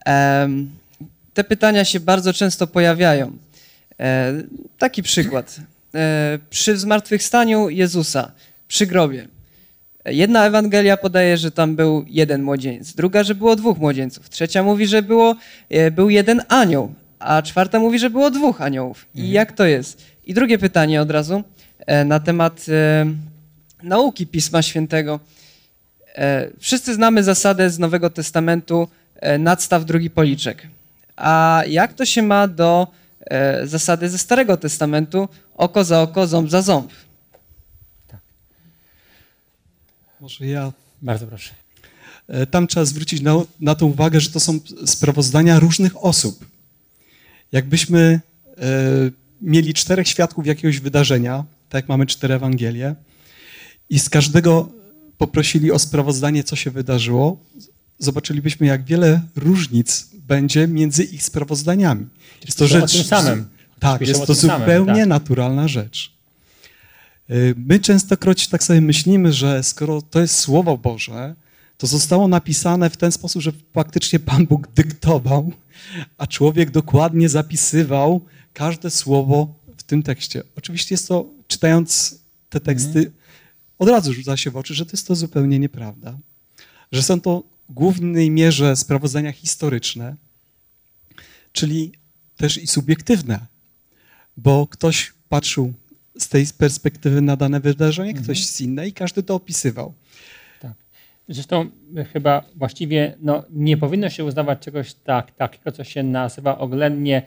[0.08, 0.50] E,
[1.34, 3.38] te pytania się bardzo często pojawiają.
[4.00, 4.34] E,
[4.78, 5.58] taki przykład.
[5.96, 8.32] E, przy zmartwychwstaniu Jezusa,
[8.68, 9.28] przy grobie,
[10.08, 14.88] Jedna Ewangelia podaje, że tam był jeden młodzieniec, druga, że było dwóch młodzieńców, trzecia mówi,
[14.88, 15.36] że było,
[15.70, 19.06] e, był jeden anioł, a czwarta mówi, że było dwóch aniołów.
[19.16, 19.34] I mhm.
[19.34, 20.04] jak to jest?
[20.26, 21.44] I drugie pytanie od razu
[21.86, 23.06] e, na temat e,
[23.84, 25.20] nauki Pisma Świętego.
[26.16, 28.88] E, wszyscy znamy zasadę z Nowego Testamentu
[29.40, 30.68] nadstaw drugi policzek.
[31.16, 32.88] A jak to się ma do
[33.64, 36.92] zasady ze Starego Testamentu oko za oko, ząb za ząb?
[38.08, 38.20] Tak.
[40.22, 40.72] Może ja.
[41.02, 41.54] Bardzo proszę.
[42.52, 46.46] Tam trzeba zwrócić na, na to uwagę, że to są sprawozdania różnych osób.
[47.52, 48.20] Jakbyśmy
[48.58, 48.62] e,
[49.42, 52.96] mieli czterech świadków jakiegoś wydarzenia, tak jak mamy cztery Ewangelie,
[53.90, 54.70] i z każdego
[55.18, 57.38] poprosili o sprawozdanie, co się wydarzyło,
[58.00, 62.06] zobaczylibyśmy, jak wiele różnic będzie między ich sprawozdaniami.
[62.46, 63.46] Jest to rzecz, tym samym.
[63.80, 65.08] Tak, jest to zupełnie tak.
[65.08, 66.12] naturalna rzecz.
[67.30, 71.36] Y, my częstokroć tak sobie myślimy, że skoro to jest Słowo Boże,
[71.78, 75.54] to zostało napisane w ten sposób, że faktycznie Pan Bóg dyktował,
[76.18, 80.44] a człowiek dokładnie zapisywał każde słowo w tym tekście.
[80.56, 82.20] Oczywiście jest to, czytając
[82.50, 83.14] te teksty, mhm.
[83.78, 86.18] od razu rzuca się w oczy, że to jest to zupełnie nieprawda.
[86.92, 90.16] Że są to w głównej mierze sprawozdania historyczne,
[91.52, 91.92] czyli
[92.38, 93.46] też i subiektywne,
[94.38, 95.74] bo ktoś patrzył
[96.18, 98.24] z tej perspektywy na dane wydarzenie, mhm.
[98.24, 99.94] ktoś z innej i każdy to opisywał.
[101.28, 101.66] Zresztą
[102.14, 107.22] chyba właściwie no, nie powinno się uznawać czegoś tak, takiego, co się nazywa oględnie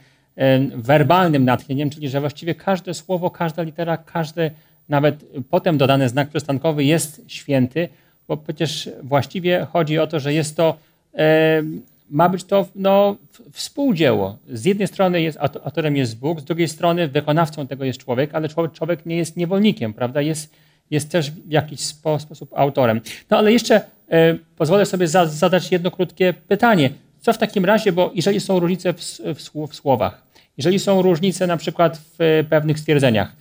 [0.75, 4.51] werbalnym natchnieniem, czyli że właściwie każde słowo, każda litera, każdy
[4.89, 7.89] nawet potem dodany znak przystankowy jest święty,
[8.29, 10.77] bo przecież właściwie chodzi o to, że jest to,
[11.15, 11.63] e,
[12.11, 13.17] ma być to no,
[13.53, 14.39] współdzieło.
[14.49, 18.49] Z jednej strony jest autorem jest Bóg, z drugiej strony wykonawcą tego jest człowiek, ale
[18.49, 20.21] człowiek, człowiek nie jest niewolnikiem, prawda?
[20.21, 20.55] Jest,
[20.91, 23.01] jest też w jakiś spo, sposób autorem.
[23.31, 23.81] No ale jeszcze
[24.11, 26.91] e, pozwolę sobie za, zadać jedno krótkie pytanie.
[27.21, 28.93] Co w takim razie, bo jeżeli są różnice
[29.35, 30.23] w, słowach,
[30.57, 33.37] jeżeli są różnice na przykład w pewnych stwierdzeniach,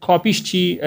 [0.00, 0.78] kopiści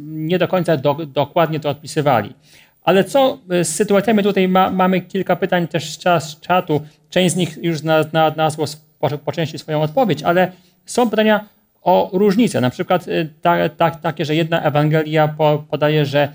[0.00, 2.34] nie do końca do, dokładnie to odpisywali.
[2.82, 7.58] Ale co z sytuacjami, tutaj ma, mamy kilka pytań też z czatu, część z nich
[7.62, 8.66] już znalazło
[9.00, 10.52] po, po części swoją odpowiedź, ale
[10.86, 11.48] są pytania
[11.82, 12.60] o różnice.
[12.60, 13.06] Na przykład
[13.42, 16.28] ta, ta, takie, że jedna Ewangelia po, podaje, że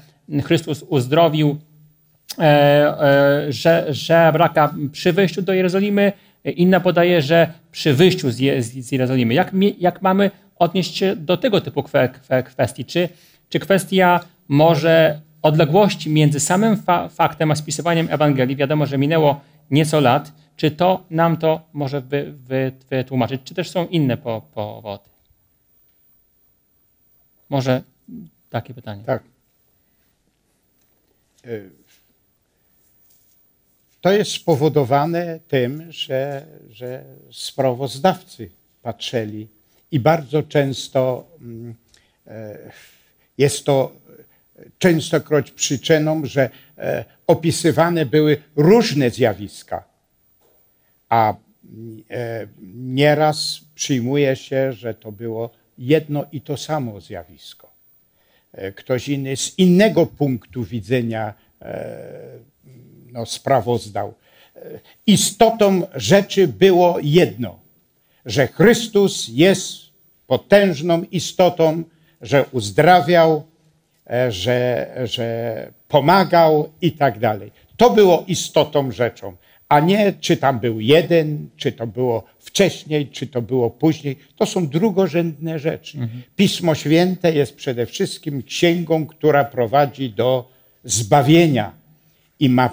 [0.44, 1.58] Chrystus uzdrowił
[2.40, 6.12] e, e, że, że braka przy wyjściu do Jerozolimy,
[6.46, 9.34] inna podaje, że przy wyjściu z, Je, z Jerozolimy.
[9.34, 12.86] Jak, jak mamy odnieść się do tego typu kwe, kwe, kwestii?
[12.86, 13.10] Czy,
[13.50, 19.42] czy kwestia może odległości między samym fa faktem a spisywaniem Ewangelii, wiadomo, że minęło
[19.72, 24.42] nieco lat, czy to nam to może wy, wy, wytłumaczyć, czy też są inne po,
[24.54, 25.15] powody?
[27.50, 27.84] Może
[28.50, 29.04] takie pytanie.
[29.04, 29.24] Tak.
[31.46, 31.50] E,
[34.02, 38.50] to jest spowodowane tym, że, że sprawozdawcy
[38.84, 39.48] patrzyli
[39.92, 41.76] i bardzo często mm,
[42.28, 42.58] e,
[43.38, 43.92] jest to
[44.78, 49.84] częstokroć przyczyną, że e, opisywane były różne zjawiska,
[51.10, 51.34] a
[52.10, 57.70] e, nieraz przyjmuje się, że to było jedno i to samo zjawisko.
[58.76, 61.34] Ktoś inny z innego punktu widzenia
[63.12, 64.14] no, sprawozdał.
[65.08, 67.60] Istotą rzeczy było jedno,
[68.26, 69.86] że Chrystus jest
[70.28, 71.84] potężną istotą,
[72.22, 73.44] że uzdrawiał,
[74.10, 77.52] e, że, że pomagał i tak dalej.
[77.78, 79.36] To było istotą rzeczą,
[79.70, 84.18] a nie czy tam był jeden, czy to było wcześniej, czy to było później.
[84.36, 85.98] To są drugorzędne rzeczy.
[85.98, 86.22] Mhm.
[86.36, 90.50] Pismo Święte jest przede wszystkim księgą, która prowadzi do
[90.84, 91.72] zbawienia
[92.40, 92.70] i ma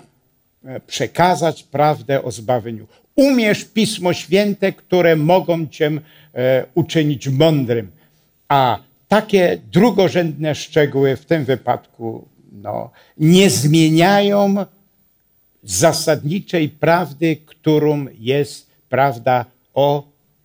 [0.65, 2.87] e, przekazać prawdę o zbawieniu.
[3.17, 5.91] Umiesz Pismo Święte, które mogą cię
[6.35, 7.91] e, uczynić mądrym.
[8.49, 8.79] A
[9.09, 14.55] takie drugorzędne szczegóły w tym wypadku no, nie zmieniają
[15.63, 19.45] zasadniczej prawdy, którą jest prawda
[19.75, 20.05] o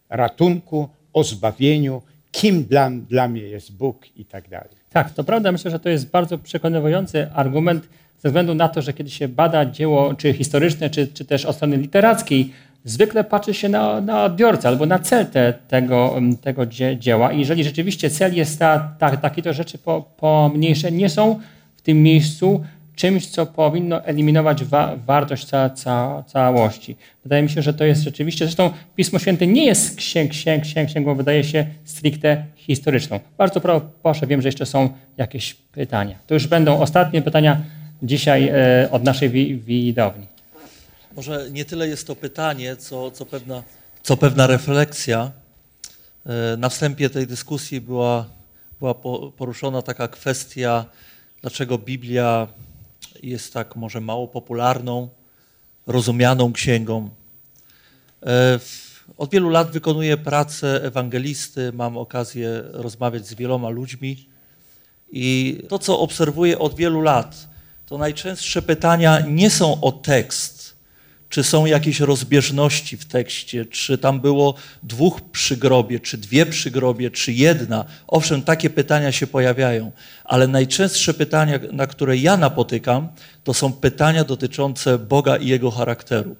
[0.09, 2.01] ratunku, o zbawieniu,
[2.31, 4.69] kim dla, dla mnie jest Bóg i tak dalej.
[4.89, 5.51] Tak, to prawda.
[5.51, 7.89] Myślę, że to jest bardzo przekonywujący argument
[8.19, 11.55] ze względu na to, że kiedy się bada dzieło, czy historyczne, czy, czy też od
[11.55, 12.53] strony literackiej,
[12.85, 16.65] zwykle patrzy się na, na odbiorcę albo na cel te, tego, tego
[16.99, 17.31] dzieła.
[17.31, 21.39] I jeżeli rzeczywiście cel jest ta, ta, takie to rzeczy po, pomniejsze, nie są
[21.75, 22.63] w tym miejscu
[22.97, 26.95] czymś, co powinno eliminować wa, wartość ca, ca, całości.
[27.23, 30.89] Wydaje mi się, że to jest rzeczywiście, zresztą Pismo Święte nie jest księg, księg, księg,
[30.89, 33.19] księgą, wydaje się stricte historyczną.
[33.37, 33.61] Bardzo
[34.03, 36.19] proszę, wiem, że jeszcze są jakieś pytania.
[36.27, 37.61] To już będą ostatnie pytania
[38.03, 39.29] dzisiaj e, od naszej
[39.59, 40.27] widowni.
[41.15, 43.63] Może nie tyle jest to pytanie, co, co, pewna,
[44.03, 45.31] co pewna refleksja.
[46.25, 48.25] E, na wstępie tej dyskusji była,
[48.79, 48.93] była
[49.37, 50.85] poruszona taka kwestia,
[51.41, 52.47] dlaczego Biblia
[53.23, 55.09] jest tak może mało popularną,
[55.87, 57.09] rozumianą księgą.
[58.25, 58.59] E,
[59.17, 64.27] od wielu lat wykonuję pracę ewangelisty, mam okazję rozmawiać z wieloma ludźmi
[65.11, 67.47] i to, co obserwuję od wielu lat,
[67.85, 70.56] to najczęstsze pytania nie są o tekst,
[71.29, 74.53] czy są jakieś rozbieżności w tekście, czy tam było
[74.83, 77.85] dwóch przy grobie, czy dwie przy grobie, czy jedna.
[78.07, 79.91] Owszem, takie pytania się pojawiają,
[80.23, 83.07] ale najczęstsze pytania, na które ja napotykam,
[83.43, 86.35] to są pytania dotyczące Boga i Jego charakteru.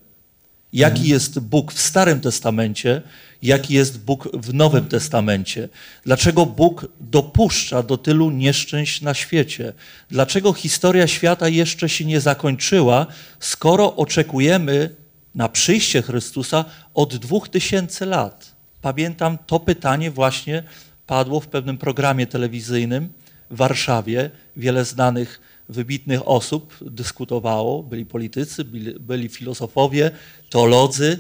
[0.74, 3.02] Jaki jest Bóg w Starym Testamencie,
[3.42, 5.70] jaki jest Bóg w Nowym Testamencie.
[6.06, 9.74] Dlaczego Bóg dopuszcza do tylu nieszczęść na świecie?
[10.10, 13.06] Dlaczego historia świata jeszcze się nie zakończyła,
[13.40, 14.96] skoro oczekujemy
[15.36, 18.56] na przyjście Chrystusa od dwóch tysięcy lat?
[18.82, 20.64] Pamiętam, to pytanie właśnie
[21.08, 23.10] padło w pewnym programie telewizyjnym
[23.52, 24.30] w Warszawie.
[24.58, 30.12] Wiele znanych, wybitnych osób dyskutowało, byli politycy, byli, byli filozofowie,
[30.50, 31.20] teolodzy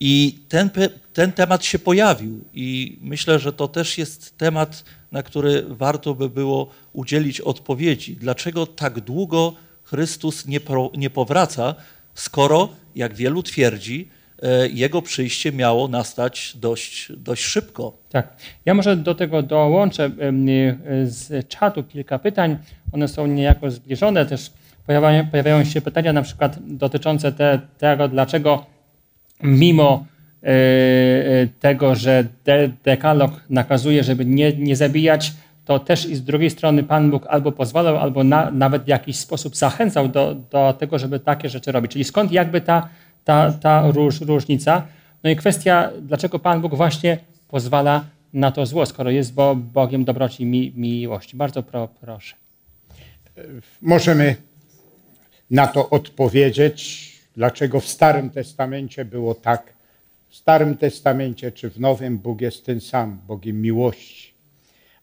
[0.00, 0.70] i ten,
[1.12, 6.30] ten temat się pojawił i myślę, że to też jest temat, na który warto by
[6.30, 8.16] było udzielić odpowiedzi.
[8.16, 11.74] Dlaczego tak długo Chrystus nie, pro, nie powraca,
[12.14, 14.08] skoro, jak wielu twierdzi,
[14.42, 17.92] e, jego przyjście miało nastać dość, dość szybko.
[18.10, 18.36] Tak.
[18.64, 20.10] Ja może do tego dołączę
[21.04, 22.58] z czatu kilka pytań.
[22.92, 24.26] One są niejako zbliżone.
[24.26, 24.50] Też
[24.86, 28.75] pojawiają, pojawiają się pytania na przykład dotyczące te, tego, dlaczego
[29.42, 30.06] mimo
[30.42, 35.32] e, e, tego, że de, dekalog nakazuje, żeby nie, nie zabijać,
[35.64, 39.16] to też i z drugiej strony Pan Bóg albo pozwalał, albo na, nawet w jakiś
[39.16, 41.92] sposób zachęcał do, do tego, żeby takie rzeczy robić.
[41.92, 42.88] Czyli skąd jakby ta,
[43.24, 44.82] ta, ta róż, różnica?
[45.24, 47.18] No i kwestia, dlaczego Pan Bóg właśnie
[47.48, 51.36] pozwala na to zło, skoro jest bo, Bogiem dobroci i mi, miłości.
[51.36, 52.34] Bardzo pro, proszę.
[53.82, 54.36] Możemy
[55.50, 59.72] na to odpowiedzieć Dlaczego w Starym Testamencie było tak?
[60.28, 64.32] W Starym Testamencie czy w Nowym Bóg jest ten sam, Bogiem miłości.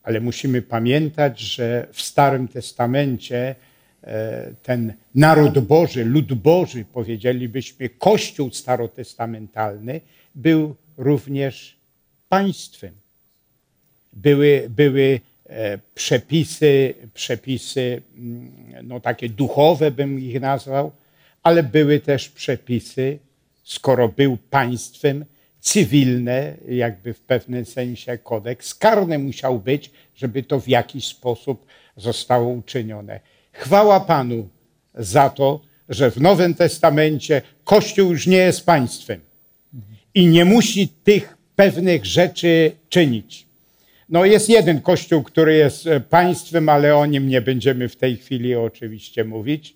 [0.04, 3.56] Ale musimy pamiętać, że w Starym Testamencie
[4.04, 10.02] e, ten naród Boży, lud Boży, powiedzielibyśmy, Kościół starotestamentalny,
[10.36, 11.78] był również
[12.30, 12.94] państwem.
[14.14, 15.20] Były, były
[15.50, 18.52] e, przepisy, przepisy, mm,
[18.84, 20.92] no takie duchowe bym ich nazwał,
[21.44, 23.20] ale były też przepisy,
[23.64, 25.26] skoro był państwem,
[25.60, 31.66] cywilne, jakby w pewnym sensie kodeks karny musiał być, żeby to w jakiś sposób
[31.98, 33.20] zostało uczynione.
[33.52, 34.50] Chwała Panu
[34.96, 39.20] za to, że w Nowym Testamencie Kościół już nie jest państwem
[40.16, 43.46] i nie musi tych pewnych rzeczy czynić.
[44.10, 48.56] No jest jeden kościół, który jest państwem, ale o nim nie będziemy w tej chwili
[48.56, 49.76] oczywiście mówić.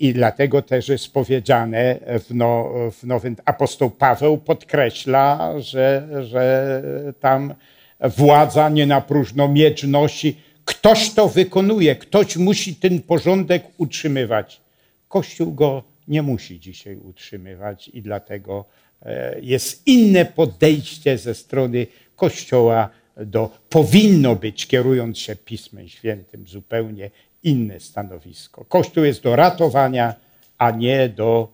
[0.00, 6.82] I dlatego też jest powiedziane w, no, w Nowym, apostoł Paweł podkreśla, że, że
[7.20, 7.54] tam
[8.00, 10.36] władza nie na próżno miecz nosi.
[10.64, 14.60] Ktoś to wykonuje, ktoś musi ten porządek utrzymywać.
[15.08, 18.64] Kościół go nie musi dzisiaj utrzymywać i dlatego
[19.02, 21.86] e, jest inne podejście ze strony
[22.16, 27.10] Kościoła do, powinno być, kierując się Pismem Świętym, zupełnie
[27.42, 28.64] inne stanowisko.
[28.64, 30.14] Kościół jest do ratowania,
[30.58, 31.48] a nie do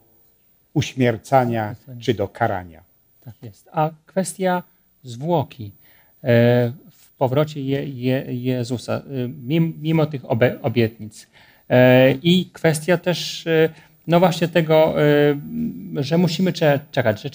[0.75, 2.83] uśmiercania czy do karania.
[3.25, 3.69] Tak jest.
[3.73, 4.63] A kwestia
[5.05, 5.73] zwłoki
[6.25, 9.03] e, w powrocie Je, Je, Jezusa, e,
[9.81, 10.23] mimo tych
[10.63, 11.27] obietnic.
[11.71, 13.45] E, I kwestia też,
[14.07, 14.95] no właśnie tego,
[15.97, 16.53] że musimy
[16.91, 17.31] czekać, że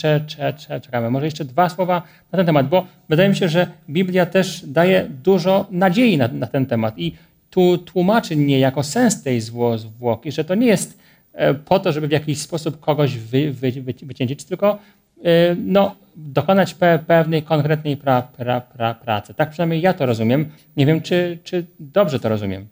[0.81, 1.09] czekamy.
[1.09, 5.07] Może jeszcze dwa słowa na ten temat, bo wydaje mi się, że Biblia też daje
[5.23, 6.93] dużo nadziei na, na ten temat.
[6.97, 7.15] I
[7.51, 10.97] tu tłumaczy niejako sens tej zwłoki, że to nie jest
[11.33, 14.79] e, po to, żeby w jakiś sposób kogoś wy, wy, wy, wycięcić, tylko
[15.23, 19.33] e, no, dokonać pe, pewnej konkretnej pra, pra, pra, pracy.
[19.33, 20.51] Tak przynajmniej ja to rozumiem.
[20.77, 22.67] Nie wiem, czy, czy dobrze to rozumiem.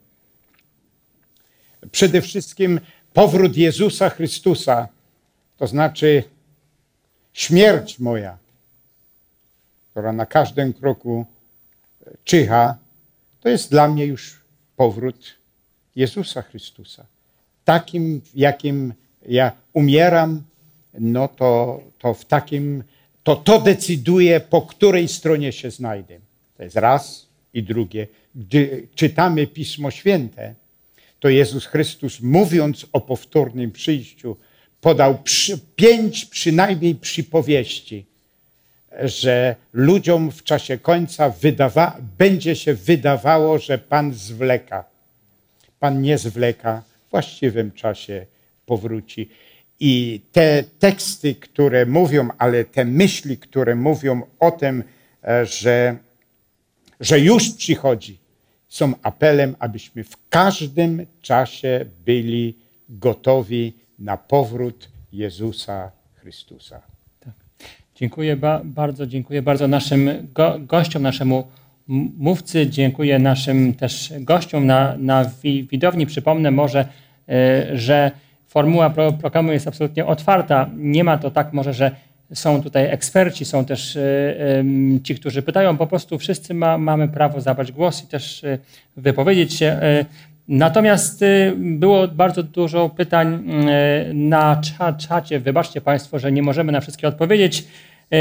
[1.92, 2.80] Przede wszystkim
[3.12, 4.88] powrót Jezusa Chrystusa,
[5.56, 6.24] to znaczy
[7.32, 8.38] śmierć moja,
[9.90, 11.26] która na każdym kroku
[12.24, 12.76] czyha,
[13.40, 14.39] to jest dla mnie już
[14.80, 15.36] powrót
[15.96, 17.06] Jezusa Chrystusa.
[17.64, 18.94] Takim, jakim
[19.28, 20.42] ja umieram,
[20.94, 22.84] no to, to w takim,
[23.22, 26.18] to to decyduje, po której stronie się znajdę.
[26.56, 28.06] To jest raz i drugie.
[28.34, 30.54] Gdy czytamy Pismo Święte,
[31.20, 34.36] to Jezus Chrystus, mówiąc o powtórnym przyjściu,
[34.80, 38.06] podał przy, pięć przynajmniej przypowieści,
[38.98, 44.84] że ludziom w czasie końca wydawa, będzie się wydawało, że Pan zwleka.
[45.80, 48.26] Pan nie zwleka, w właściwym czasie
[48.66, 49.30] powróci.
[49.80, 54.84] I te teksty, które mówią, ale te myśli, które mówią o tym,
[55.24, 55.96] e, że,
[57.00, 58.18] że już przychodzi,
[58.68, 66.89] są apelem, abyśmy w każdym czasie byli gotowi na powrót Jezusa Chrystusa.
[68.00, 71.44] Dziękuję ba bardzo, dziękuję bardzo naszym go gościom, naszemu
[72.18, 76.06] mówcy, dziękuję naszym też gościom na, na wi widowni.
[76.06, 76.84] Przypomnę może,
[77.28, 78.10] e, że
[78.46, 80.70] formuła pro programu jest absolutnie otwarta.
[80.76, 81.90] Nie ma to tak może, że
[82.34, 85.76] są tutaj eksperci, są też e, em, ci, którzy pytają.
[85.76, 88.58] Po prostu wszyscy ma, mamy prawo zabrać głos i też e,
[88.96, 89.80] wypowiedzieć się.
[90.50, 93.50] Natomiast y, było bardzo dużo pytań
[94.10, 95.40] y, na cza- czacie.
[95.40, 97.64] Wybaczcie Państwo, że nie możemy na wszystkie odpowiedzieć,
[98.14, 98.16] y,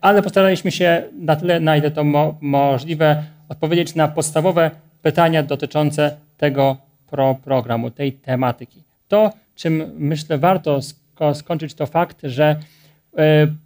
[0.00, 4.70] ale postaraliśmy się na tyle, na ile to mo możliwe, odpowiedzieć na podstawowe
[5.02, 6.76] pytania dotyczące tego
[7.10, 8.82] pro programu, tej tematyki.
[9.08, 12.56] To, czym myślę warto sko skończyć, to fakt, że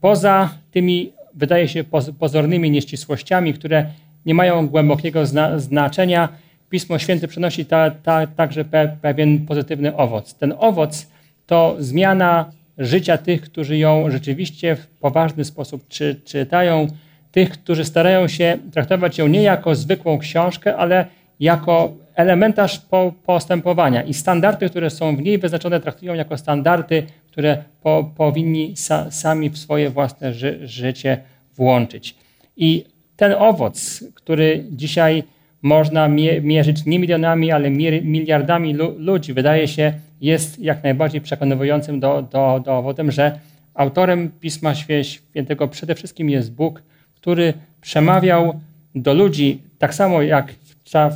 [0.00, 3.86] poza tymi, wydaje się, poz pozornymi nieścisłościami, które
[4.26, 6.28] nie mają głębokiego zna znaczenia,
[6.70, 10.34] Pismo Święte przynosi ta, ta, także pe, pewien pozytywny owoc.
[10.34, 11.06] Ten owoc
[11.46, 16.86] to zmiana życia tych, którzy ją rzeczywiście w poważny sposób czy, czytają,
[17.32, 21.06] tych, którzy starają się traktować ją nie jako zwykłą książkę, ale
[21.40, 24.02] jako elementarz po, postępowania.
[24.02, 29.50] I standardy, które są w niej wyznaczone, traktują jako standardy, które po, powinni sa, sami
[29.50, 31.20] w swoje własne ży, życie
[31.56, 32.14] włączyć.
[32.56, 32.84] I
[33.16, 35.24] ten owoc, który dzisiaj
[35.62, 37.70] można mie mierzyć nie milionami, ale
[38.02, 43.38] miliardami lu ludzi, wydaje się, jest jak najbardziej przekonującym do, do, dowodem, że
[43.74, 46.82] autorem Pisma Świętego przede wszystkim jest Bóg,
[47.14, 48.60] który przemawiał
[48.94, 50.54] do ludzi tak samo jak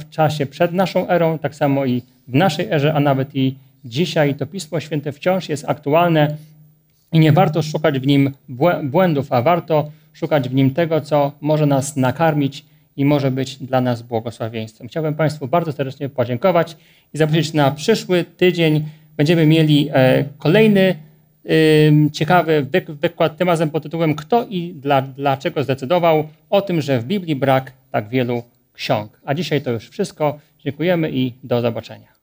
[0.01, 4.35] w czasie przed naszą erą, tak samo i w naszej erze, a nawet i dzisiaj.
[4.35, 6.37] To Pismo Święte wciąż jest aktualne
[7.13, 8.31] i nie warto szukać w nim
[8.83, 12.65] błędów, a warto szukać w nim tego, co może nas nakarmić
[13.01, 14.89] i może być dla nas błogosławieństwem.
[14.89, 16.77] Chciałbym Państwu bardzo serdecznie podziękować
[17.15, 18.85] i zaprosić na przyszły tydzień.
[19.17, 20.97] Będziemy mieli e, kolejny
[22.13, 27.05] ciekawy wykład tym razem pod tytułem Kto i dla, dlaczego zdecydował o tym, że w
[27.05, 28.43] Biblii brak tak wielu
[28.73, 29.21] ksiąg.
[29.25, 30.39] A dzisiaj to już wszystko.
[30.65, 32.20] Dziękujemy i do zobaczenia.